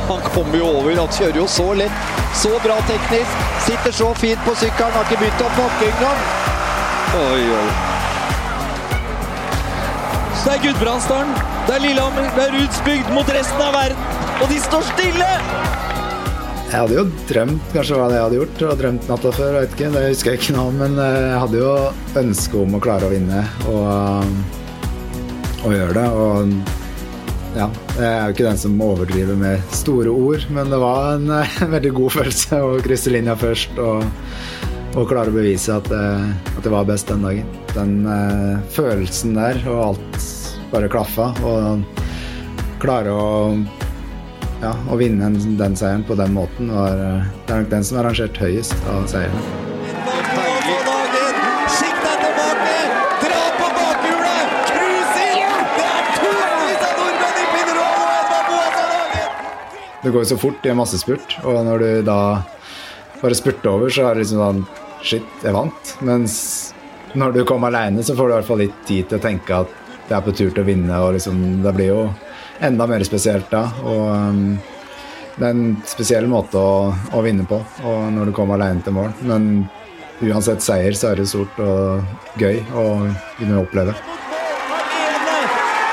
Han 0.09 0.21
kommer 0.35 0.59
jo 0.59 0.67
over. 0.79 0.95
Han 1.01 1.09
kjører 1.13 1.37
jo 1.43 1.47
så 1.49 1.73
lett. 1.75 2.13
Så 2.39 2.53
bra 2.65 2.79
teknisk. 2.89 3.43
Sitter 3.67 3.93
så 3.93 4.13
fint 4.15 4.39
på 4.47 4.55
sykkelen. 4.55 4.93
Har 4.95 5.09
ikke 5.09 5.19
begynt 5.25 5.43
å 5.43 5.51
pakke 5.59 5.91
engang. 5.91 6.23
Oi, 7.27 7.43
oi. 7.59 7.67
Så 10.43 10.49
det 10.49 10.55
er 10.57 10.63
Gudbrandsdalen, 10.63 11.35
det 11.67 11.77
er 11.77 11.83
Lillehammer, 11.85 12.27
det 12.35 12.43
er 12.45 12.55
Rudsbygd 12.57 13.11
mot 13.15 13.29
resten 13.31 13.61
av 13.63 13.77
verden. 13.77 14.11
Og 14.43 14.51
de 14.51 14.59
står 14.65 14.83
stille! 14.89 15.29
Jeg 16.73 16.81
hadde 16.81 16.97
jo 16.97 17.05
drømt 17.29 17.75
kanskje 17.75 17.99
hva 18.01 18.09
jeg 18.09 18.25
hadde 18.25 18.39
gjort, 18.41 18.63
og 18.65 18.79
drømt 18.81 19.09
natta 19.11 19.33
før, 19.37 19.59
vet 19.61 19.77
ikke, 19.77 19.91
det 19.93 20.03
husker 20.07 20.33
jeg 20.33 20.41
ikke 20.41 20.57
nå, 20.57 20.65
men 20.81 20.97
eh, 21.05 21.19
jeg 21.29 21.41
hadde 21.43 21.61
jo 21.61 21.73
ønske 22.23 22.61
om 22.63 22.79
å 22.79 22.81
klare 22.83 23.07
å 23.07 23.13
vinne 23.13 23.43
og, 23.69 24.33
og 25.63 25.77
gjøre 25.77 25.97
det. 26.01 26.07
Og 26.25 27.59
ja, 27.61 27.69
jeg 27.99 28.09
er 28.09 28.19
jo 28.25 28.35
ikke 28.39 28.49
den 28.49 28.63
som 28.65 28.85
overdriver 28.89 29.39
med 29.45 29.73
store 29.77 30.17
ord, 30.17 30.49
men 30.57 30.73
det 30.73 30.83
var 30.83 31.19
en 31.21 31.31
en 31.37 31.75
veldig 31.77 31.97
god 32.01 32.17
følelse 32.17 32.63
å 32.65 32.77
krysse 32.89 33.13
linja 33.13 33.37
først 33.39 33.79
og, 33.85 34.07
og 34.97 35.11
klare 35.13 35.31
å 35.31 35.37
bevise 35.37 35.77
at, 35.77 35.93
at 35.93 36.63
det 36.65 36.73
var 36.73 36.89
best 36.89 37.13
den 37.13 37.29
dagen. 37.29 37.59
Den 37.77 37.99
uh, 38.09 38.57
følelsen 38.73 39.37
der 39.37 39.61
og 39.69 39.91
alt 39.93 40.25
bare 40.73 40.89
klaffa, 40.93 41.31
og 41.45 41.85
klare 42.83 43.13
å 43.13 43.29
ja, 44.63 44.73
å 44.91 44.97
vinne 44.99 45.29
den 45.59 45.77
seieren 45.77 46.05
på 46.07 46.17
den 46.19 46.35
måten 46.37 46.71
var 46.71 46.95
eh, 46.95 47.31
Det 47.47 47.55
er 47.55 47.65
nok 47.65 47.73
den 47.73 47.87
som 47.87 47.99
er 47.99 48.07
rangert 48.07 48.39
høyest 48.39 48.89
av 48.93 49.09
seierne. 49.11 49.43
Er! 49.43 49.73
Det 60.03 60.11
går 60.11 60.25
jo 60.25 60.31
så 60.33 60.39
fort 60.41 60.65
i 60.67 60.71
en 60.73 60.79
massespurt, 60.81 61.37
og 61.47 61.61
når 61.63 61.83
du 61.83 61.91
da 62.09 62.19
bare 63.21 63.37
spurter 63.39 63.71
over, 63.71 63.91
så 63.93 64.09
er 64.09 64.17
det 64.17 64.25
liksom 64.25 64.41
sånn 64.43 64.65
Shit, 65.03 65.27
jeg 65.43 65.51
vant. 65.51 65.93
Mens 66.07 66.35
når 67.19 67.33
du 67.35 67.41
kommer 67.47 67.73
aleine, 67.73 68.05
så 68.07 68.15
får 68.15 68.29
du 68.29 68.33
i 68.33 68.37
hvert 68.37 68.47
fall 68.47 68.61
litt 68.63 68.77
tid 68.87 69.09
til 69.11 69.19
å 69.19 69.23
tenke 69.23 69.57
at 69.65 69.82
det 70.09 70.17
er 70.17 70.25
på 70.25 70.35
tur 70.35 70.51
til 70.51 70.63
å 70.63 70.67
vinne, 70.67 71.01
og 71.01 71.15
liksom 71.17 71.63
Det 71.65 71.75
blir 71.77 71.93
jo 71.93 72.05
enda 72.63 72.87
mer 72.87 73.05
spesielt 73.07 73.51
da. 73.51 73.67
Og 73.83 74.09
um, 74.11 74.59
det 75.37 75.47
er 75.47 75.55
en 75.55 75.77
spesiell 75.89 76.29
måte 76.31 76.61
å, 76.61 76.91
å 76.93 77.23
vinne 77.25 77.47
på, 77.49 77.61
og 77.89 78.03
når 78.13 78.31
du 78.31 78.37
kommer 78.37 78.61
alene 78.61 78.85
til 78.85 78.97
mål. 78.97 79.15
Men 79.29 79.65
uansett 80.23 80.63
seier, 80.63 80.95
så 80.95 81.13
er 81.13 81.23
det 81.23 81.31
stort 81.31 81.59
og 81.63 82.41
gøy 82.41 82.61
å 82.77 82.87
kunne 83.39 83.63
oppleve. 83.63 83.97
hjemme 84.93 85.39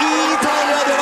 i 0.01 0.33
Italia, 0.35 0.79
du 0.87 0.93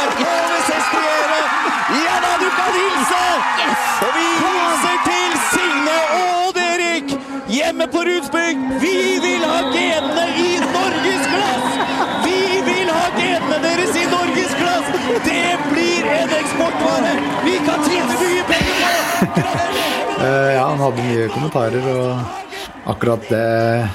ja, 20.58 20.65
han 20.65 20.82
hadde 20.82 21.06
mye 21.06 21.30
kommentarer, 21.34 21.88
og 21.93 22.91
akkurat 22.93 23.26
det 23.30 23.89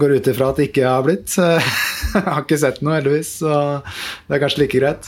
går 0.00 0.14
ut 0.16 0.28
ifra 0.32 0.50
at 0.52 0.58
det 0.60 0.68
ikke 0.70 0.86
har 0.88 1.04
blitt. 1.06 1.34
Jeg 2.12 2.24
har 2.26 2.42
ikke 2.42 2.58
sett 2.60 2.82
noe, 2.84 2.98
heldigvis, 2.98 3.30
så 3.40 3.52
det 4.28 4.36
er 4.36 4.40
kanskje 4.42 4.60
like 4.62 4.80
greit. 4.82 5.06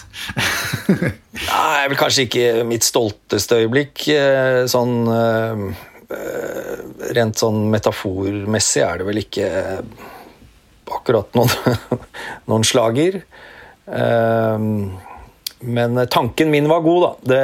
Nei, 1.50 1.82
vel 1.90 1.98
kanskje 2.00 2.24
ikke 2.28 2.46
mitt 2.68 2.86
stolteste 2.86 3.58
øyeblikk. 3.60 4.06
eh, 4.14 4.62
Sånn 4.72 4.94
eh, 5.12 5.64
eh, 6.16 6.84
Rent 7.18 7.40
sånn 7.42 7.66
metaformessig 7.74 8.84
er 8.86 9.02
det 9.02 9.08
vel 9.10 9.20
ikke 9.20 9.48
eh, 9.60 10.06
akkurat 10.96 11.36
noen, 11.36 11.76
noen 12.48 12.64
slager. 12.64 13.20
Eh, 13.84 14.68
Men 15.64 15.98
tanken 16.12 16.50
min 16.52 16.68
var 16.68 16.84
god, 16.84 17.02
da. 17.02 17.12
Det, 17.32 17.40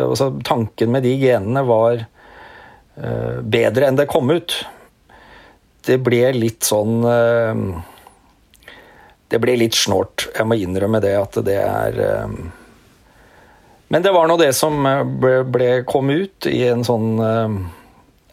altså, 0.00 0.30
tanken 0.44 0.92
med 0.94 1.06
de 1.06 1.14
genene 1.20 1.62
var 1.68 2.02
uh, 2.02 3.38
bedre 3.40 3.88
enn 3.88 4.00
det 4.00 4.08
kom 4.10 4.32
ut. 4.34 4.56
Det 5.84 6.00
ble 6.02 6.32
litt 6.36 6.64
sånn 6.64 7.04
uh, 7.04 7.80
Det 9.28 9.40
ble 9.42 9.56
litt 9.60 9.78
snålt. 9.78 10.28
Jeg 10.34 10.48
må 10.48 10.58
innrømme 10.58 11.02
det 11.04 11.16
at 11.20 11.40
det 11.46 11.58
er 11.62 12.00
uh, 12.02 12.44
men 13.94 14.02
det 14.02 14.10
var 14.10 14.26
nå 14.26 14.34
det 14.40 14.52
som 14.58 14.86
eh, 14.86 15.04
ble, 15.04 15.36
ble, 15.46 15.68
kom 15.86 16.10
ut 16.10 16.48
i 16.50 16.64
en 16.66 16.84
sånn 16.86 17.12
eh, 17.22 17.52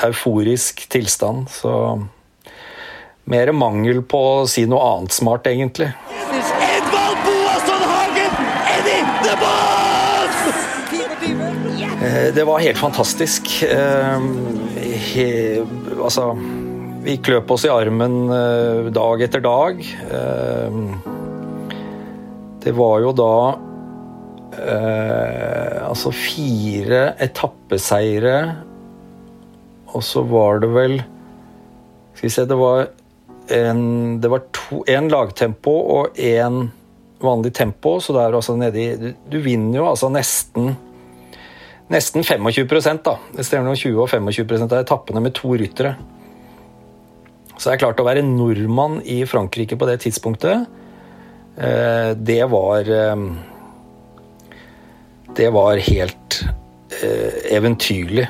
euforisk 0.08 0.88
tilstand, 0.90 1.52
så 1.54 1.74
mer 3.30 3.52
mangel 3.54 4.02
på 4.02 4.22
å 4.42 4.48
si 4.50 4.64
noe 4.66 4.82
annet 4.96 5.14
smart, 5.14 5.46
egentlig. 5.52 5.92
Det 12.36 12.44
var 12.48 12.60
helt 12.60 12.78
fantastisk. 12.78 13.64
Eh, 13.64 14.20
he, 15.12 15.62
altså 15.98 16.32
Vi 17.02 17.18
kløp 17.18 17.50
oss 17.52 17.66
i 17.66 17.72
armen 17.74 18.30
eh, 18.30 18.90
dag 18.94 19.24
etter 19.26 19.42
dag. 19.42 19.80
Eh, 19.82 20.78
det 22.62 22.74
var 22.78 23.00
jo 23.02 23.14
da 23.18 23.36
eh, 24.60 25.80
altså 25.88 26.14
fire 26.14 27.16
etappeseire, 27.26 28.36
og 29.92 30.06
så 30.06 30.22
var 30.24 30.62
det 30.64 30.70
vel 30.72 31.00
Skal 32.14 32.28
vi 32.28 32.34
se, 32.36 32.46
det 32.48 32.60
var 32.60 32.86
en, 33.52 33.82
det 34.22 34.30
var 34.32 34.46
to, 34.56 34.84
en 34.88 35.10
lagtempo 35.12 35.74
og 35.98 36.22
en 36.22 36.70
vanlig 37.22 37.52
tempo, 37.58 37.98
så 38.00 38.14
det 38.16 38.24
er 38.24 38.38
altså 38.38 38.56
nedi 38.60 38.86
du, 39.02 39.10
du 39.34 39.42
vinner 39.44 39.82
jo 39.82 39.90
altså 39.90 40.10
nesten 40.14 40.76
Nesten 41.92 42.24
25 42.24 43.02
da. 43.04 43.18
Det 43.36 43.44
stemmer 43.44 43.74
om 43.74 43.76
20 43.76 44.00
og 44.00 44.10
25% 44.10 44.72
av 44.72 44.80
etappene 44.80 45.24
med 45.24 45.36
to 45.36 45.52
ryttere. 45.60 45.96
Så 47.58 47.70
det 47.70 47.76
er 47.76 47.82
klart 47.84 48.00
å 48.02 48.06
være 48.08 48.24
nordmann 48.26 49.02
i 49.06 49.20
Frankrike 49.30 49.78
på 49.78 49.86
det 49.90 50.00
tidspunktet, 50.06 50.70
eh, 51.58 52.12
det 52.18 52.44
var 52.50 52.88
eh, 52.90 53.26
Det 55.36 55.50
var 55.54 55.78
helt 55.78 56.40
eh, 57.02 57.56
eventyrlig. 57.56 58.28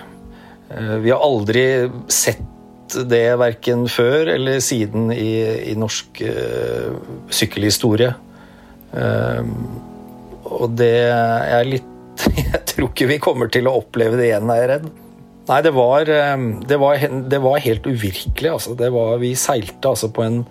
Vi 0.71 1.11
har 1.11 1.19
aldri 1.19 1.63
sett 2.07 2.93
det 3.09 3.35
verken 3.39 3.87
før 3.91 4.29
eller 4.35 4.59
siden 4.63 5.09
i, 5.11 5.41
i 5.71 5.73
norsk 5.75 6.21
sykkelhistorie. 7.31 8.13
Og 10.45 10.77
det 10.79 10.93
er 11.11 11.67
litt 11.67 12.23
tror 12.73 12.91
ikke 12.91 13.09
vi 13.09 13.21
kommer 13.23 13.51
til 13.51 13.69
å 13.69 13.77
oppleve 13.81 14.19
det 14.19 14.29
igjen, 14.29 14.51
er 14.51 14.61
jeg 14.61 14.69
redd. 14.75 14.91
Nei, 15.49 15.59
det 15.65 15.73
var, 15.75 16.09
eh, 16.09 16.45
det 16.69 16.77
var, 16.79 17.03
det 17.31 17.41
var 17.43 17.65
helt 17.65 17.87
uvirkelig. 17.87 18.51
Altså. 18.51 18.75
Var, 18.77 19.17
vi 19.21 19.33
seilte 19.39 19.89
altså 19.89 20.11
på 20.13 20.23
en, 20.25 20.43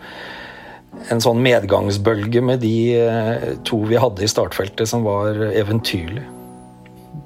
en 1.12 1.22
sånn 1.22 1.40
medgangsbølge 1.44 2.42
med 2.44 2.62
de 2.64 2.74
eh, 2.98 3.48
to 3.68 3.83
vi 3.88 4.00
hadde 4.00 4.26
i 4.26 4.30
startfeltet, 4.30 4.88
som 4.90 5.06
var 5.06 5.38
eventyrlig. 5.50 6.26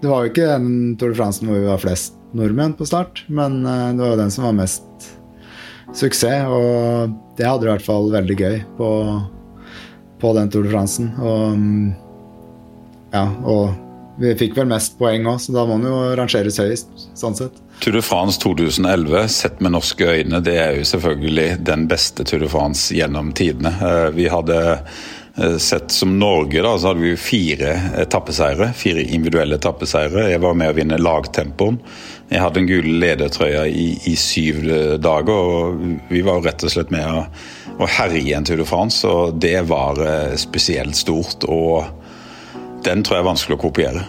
Det 0.03 0.11
var 0.11 0.25
jo 0.25 0.33
ikke 0.35 0.51
den 0.51 0.97
Tour 1.01 1.15
de 1.15 1.17
France 1.17 1.45
hvor 1.45 1.57
vi 1.57 1.69
var 1.69 1.81
flest 1.81 2.19
nordmenn 2.37 2.75
på 2.77 2.87
start, 2.89 3.25
men 3.33 3.63
eh, 3.65 3.91
det 3.95 4.03
var 4.05 4.15
jo 4.15 4.23
den 4.23 4.35
som 4.35 4.49
var 4.49 4.59
mest 4.59 5.09
suksess. 5.95 6.51
Og 6.51 7.15
det 7.39 7.49
hadde 7.49 7.67
i 7.67 7.73
hvert 7.73 7.87
fall 7.87 8.11
veldig 8.13 8.37
gøy 8.37 8.59
på, 8.79 8.91
på 10.21 10.35
den 10.37 10.53
Tour 10.53 10.69
de 10.69 10.75
France. 10.75 11.09
Og 11.23 11.57
mm, 11.57 11.89
ja, 13.15 13.25
og 13.47 13.84
vi 14.21 14.35
fikk 14.39 14.57
vel 14.59 14.69
mest 14.71 14.99
poeng 14.99 15.27
òg, 15.27 15.41
så 15.43 15.55
da 15.55 15.65
må 15.67 15.79
den 15.79 15.91
jo 15.91 15.99
rangeres 16.19 16.61
høyest. 16.63 16.91
sånn 17.19 17.37
sett. 17.39 17.59
Tour 17.83 17.97
de 17.97 18.03
France 18.03 18.39
2011, 18.43 19.29
sett 19.29 19.61
med 19.61 19.75
norske 19.75 20.07
øyne, 20.07 20.41
det 20.45 20.55
er 20.61 20.79
jo 20.79 20.87
selvfølgelig 20.89 21.49
den 21.67 21.89
beste 21.91 22.25
Tour 22.25 22.45
de 22.45 22.49
France 22.49 22.95
gjennom 22.95 23.33
tidene. 23.37 23.75
Eh, 23.83 24.09
vi 24.15 24.29
hadde 24.31 24.59
eh, 24.71 25.57
sett 25.59 25.91
som 25.91 26.15
Norge, 26.21 26.63
da, 26.63 26.77
så 26.79 26.93
hadde 26.93 27.03
vi 27.03 27.17
fire 27.19 27.75
etappeseire. 28.05 28.71
Fire 28.79 29.03
individuelle 29.03 29.59
etappeseire. 29.59 30.29
Jeg 30.31 30.45
var 30.45 30.55
med 30.59 30.71
å 30.71 30.79
vinne 30.79 31.01
lagtempoen. 31.03 31.81
Jeg 32.31 32.41
hadde 32.41 32.63
en 32.63 32.71
gule 32.71 32.95
ledertrøya 33.03 33.67
i, 33.69 33.91
i, 34.09 34.15
syv 34.17 34.63
dager, 35.03 35.35
og 35.35 36.09
vi 36.09 36.23
var 36.25 36.41
rett 36.47 36.65
og 36.65 36.73
slett 36.73 36.95
med 36.95 37.05
å, 37.05 37.27
å 37.83 37.91
herje 37.99 38.39
en 38.39 38.47
Tour 38.47 38.63
de 38.63 38.71
France, 38.71 39.03
og 39.05 39.43
det 39.43 39.59
var 39.69 39.99
eh, 40.07 40.39
spesielt 40.41 40.97
stort. 41.03 41.45
og 41.51 42.04
den 42.85 43.03
tror 43.05 43.19
jeg 43.19 43.25
er 43.25 43.31
vanskelig 43.31 43.59
å 43.59 43.65
kopiere. 43.65 44.05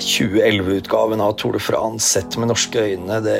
2011-utgaven 0.00 1.20
av 1.20 1.34
Tour 1.40 1.58
de 1.58 1.62
France 1.62 2.08
sett 2.08 2.38
med 2.40 2.50
norske 2.50 2.86
øyne, 2.92 3.20
det 3.24 3.36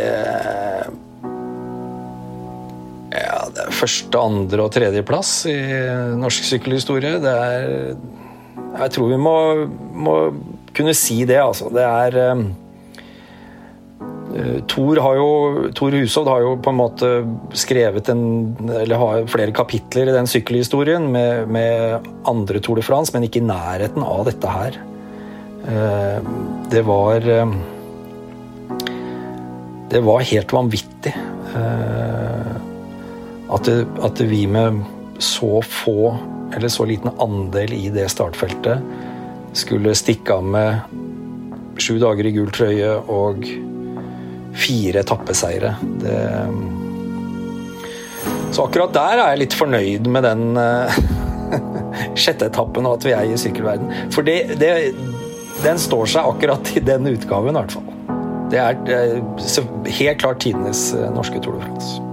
Ja, 3.10 3.48
det 3.50 3.64
er 3.64 3.74
første, 3.74 4.20
andre 4.20 4.66
og 4.66 4.72
tredjeplass 4.74 5.32
i 5.50 5.58
norsk 6.20 6.46
sykkelhistorie. 6.52 7.16
Det 7.22 7.32
er 7.32 7.96
Jeg 8.70 8.90
tror 8.94 9.08
vi 9.10 9.18
må, 9.18 9.36
må 9.92 10.16
kunne 10.76 10.94
si 10.94 11.24
det, 11.26 11.40
altså. 11.42 11.72
Det 11.74 11.82
er 11.82 12.18
uh, 12.36 12.44
Tor, 14.70 14.98
har 15.02 15.16
jo, 15.18 15.30
Tor 15.74 15.94
Hushovd 15.96 16.28
har 16.30 16.44
jo 16.44 16.52
på 16.62 16.70
en 16.70 16.78
måte 16.78 17.08
skrevet 17.58 18.10
en, 18.12 18.22
eller 18.68 19.00
har 19.00 19.26
flere 19.30 19.54
kapitler 19.56 20.10
i 20.10 20.14
den 20.14 20.30
sykkelhistorien 20.30 21.08
med, 21.10 21.48
med 21.50 22.06
andre 22.30 22.62
Tour 22.62 22.78
de 22.78 22.84
France, 22.86 23.10
men 23.14 23.26
ikke 23.26 23.40
i 23.42 23.48
nærheten 23.48 24.04
av 24.06 24.22
dette 24.28 24.54
her. 24.54 24.78
Uh, 25.60 26.18
det 26.72 26.80
var 26.86 27.26
uh, 27.26 27.56
Det 29.90 30.00
var 30.06 30.22
helt 30.22 30.52
vanvittig. 30.54 31.14
At, 33.50 33.66
det, 33.66 33.80
at 34.06 34.20
vi 34.30 34.44
med 34.46 34.84
så 35.18 35.58
få, 35.66 36.14
eller 36.54 36.70
så 36.70 36.86
liten 36.86 37.10
andel 37.18 37.74
i 37.74 37.88
det 37.90 38.06
startfeltet, 38.14 38.78
skulle 39.58 39.96
stikke 39.98 40.36
av 40.38 40.46
med 40.46 41.80
sju 41.82 41.98
dager 41.98 42.28
i 42.28 42.32
gul 42.36 42.52
trøye 42.54 42.92
og 43.10 43.42
fire 44.56 45.04
etappeseiere. 45.04 45.74
Det 46.02 46.18
Så 48.50 48.64
akkurat 48.66 48.92
der 48.94 49.20
er 49.20 49.32
jeg 49.32 49.42
litt 49.44 49.54
fornøyd 49.54 50.08
med 50.10 50.26
den 50.26 50.58
uh, 50.58 51.00
sjette 52.20 52.50
etappen 52.50 52.88
og 52.88 52.98
at 52.98 53.06
vi 53.06 53.14
er 53.14 53.30
i 53.30 53.38
sykkelverden. 53.38 53.92
For 54.14 54.26
det, 54.26 54.58
det, 54.60 54.72
den 55.62 55.78
står 55.78 56.10
seg 56.16 56.34
akkurat 56.34 56.74
i 56.74 56.82
den 56.84 57.06
utgaven, 57.12 57.54
i 57.54 57.60
hvert 57.60 57.78
fall. 57.78 57.86
Det 58.50 58.58
er, 58.58 58.74
helt 59.86 60.22
klart 60.22 60.42
tidenes 60.42 60.88
norske 61.14 61.38
Tour 61.38 61.60
de 61.60 61.66
France. 61.68 62.09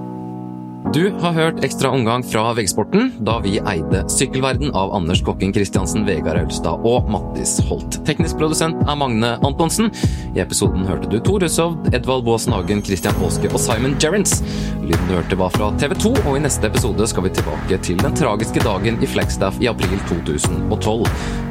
Du 0.93 1.11
har 1.19 1.31
hørt 1.31 1.63
ekstra 1.65 1.89
omgang 1.89 2.23
fra 2.23 2.53
VG-sporten 2.55 3.09
da 3.27 3.35
vi 3.43 3.57
eide 3.59 4.05
Sykkelverden 4.09 4.71
av 4.71 4.93
Anders 4.95 5.19
Kokken 5.25 5.51
Christiansen, 5.53 6.05
Vegard 6.07 6.39
Aulstad 6.39 6.85
og 6.87 7.09
Mattis 7.11 7.57
Holt. 7.67 7.99
Teknisk 8.07 8.39
produsent 8.39 8.79
er 8.87 8.95
Magne 8.99 9.33
Antonsen. 9.45 9.91
I 10.31 10.41
episoden 10.45 10.87
hørte 10.87 11.09
du 11.11 11.19
Tor 11.19 11.43
Hushovd, 11.43 11.91
Edvald 11.91 12.23
Baasen 12.27 12.55
Hagen, 12.55 12.85
Christian 12.87 13.17
Påske 13.19 13.51
og 13.51 13.59
Simon 13.59 13.97
Gerrans. 13.99 14.39
Lyden 14.79 15.11
du 15.11 15.17
hørte 15.17 15.41
var 15.43 15.51
fra 15.57 15.73
TV 15.81 15.97
2, 16.07 16.13
og 16.23 16.39
i 16.39 16.45
neste 16.47 16.71
episode 16.71 17.11
skal 17.11 17.27
vi 17.27 17.35
tilbake 17.35 17.81
til 17.89 17.99
den 18.01 18.15
tragiske 18.23 18.63
dagen 18.63 19.03
i 19.03 19.11
Flagstaff 19.11 19.59
i 19.59 19.69
april 19.73 19.99
2012, 20.07 21.05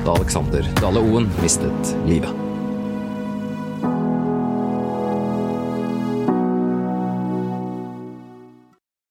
da 0.08 0.16
Alexander 0.16 0.74
Dale 0.80 1.04
Oen 1.12 1.30
mistet 1.44 1.96
livet. 2.08 2.45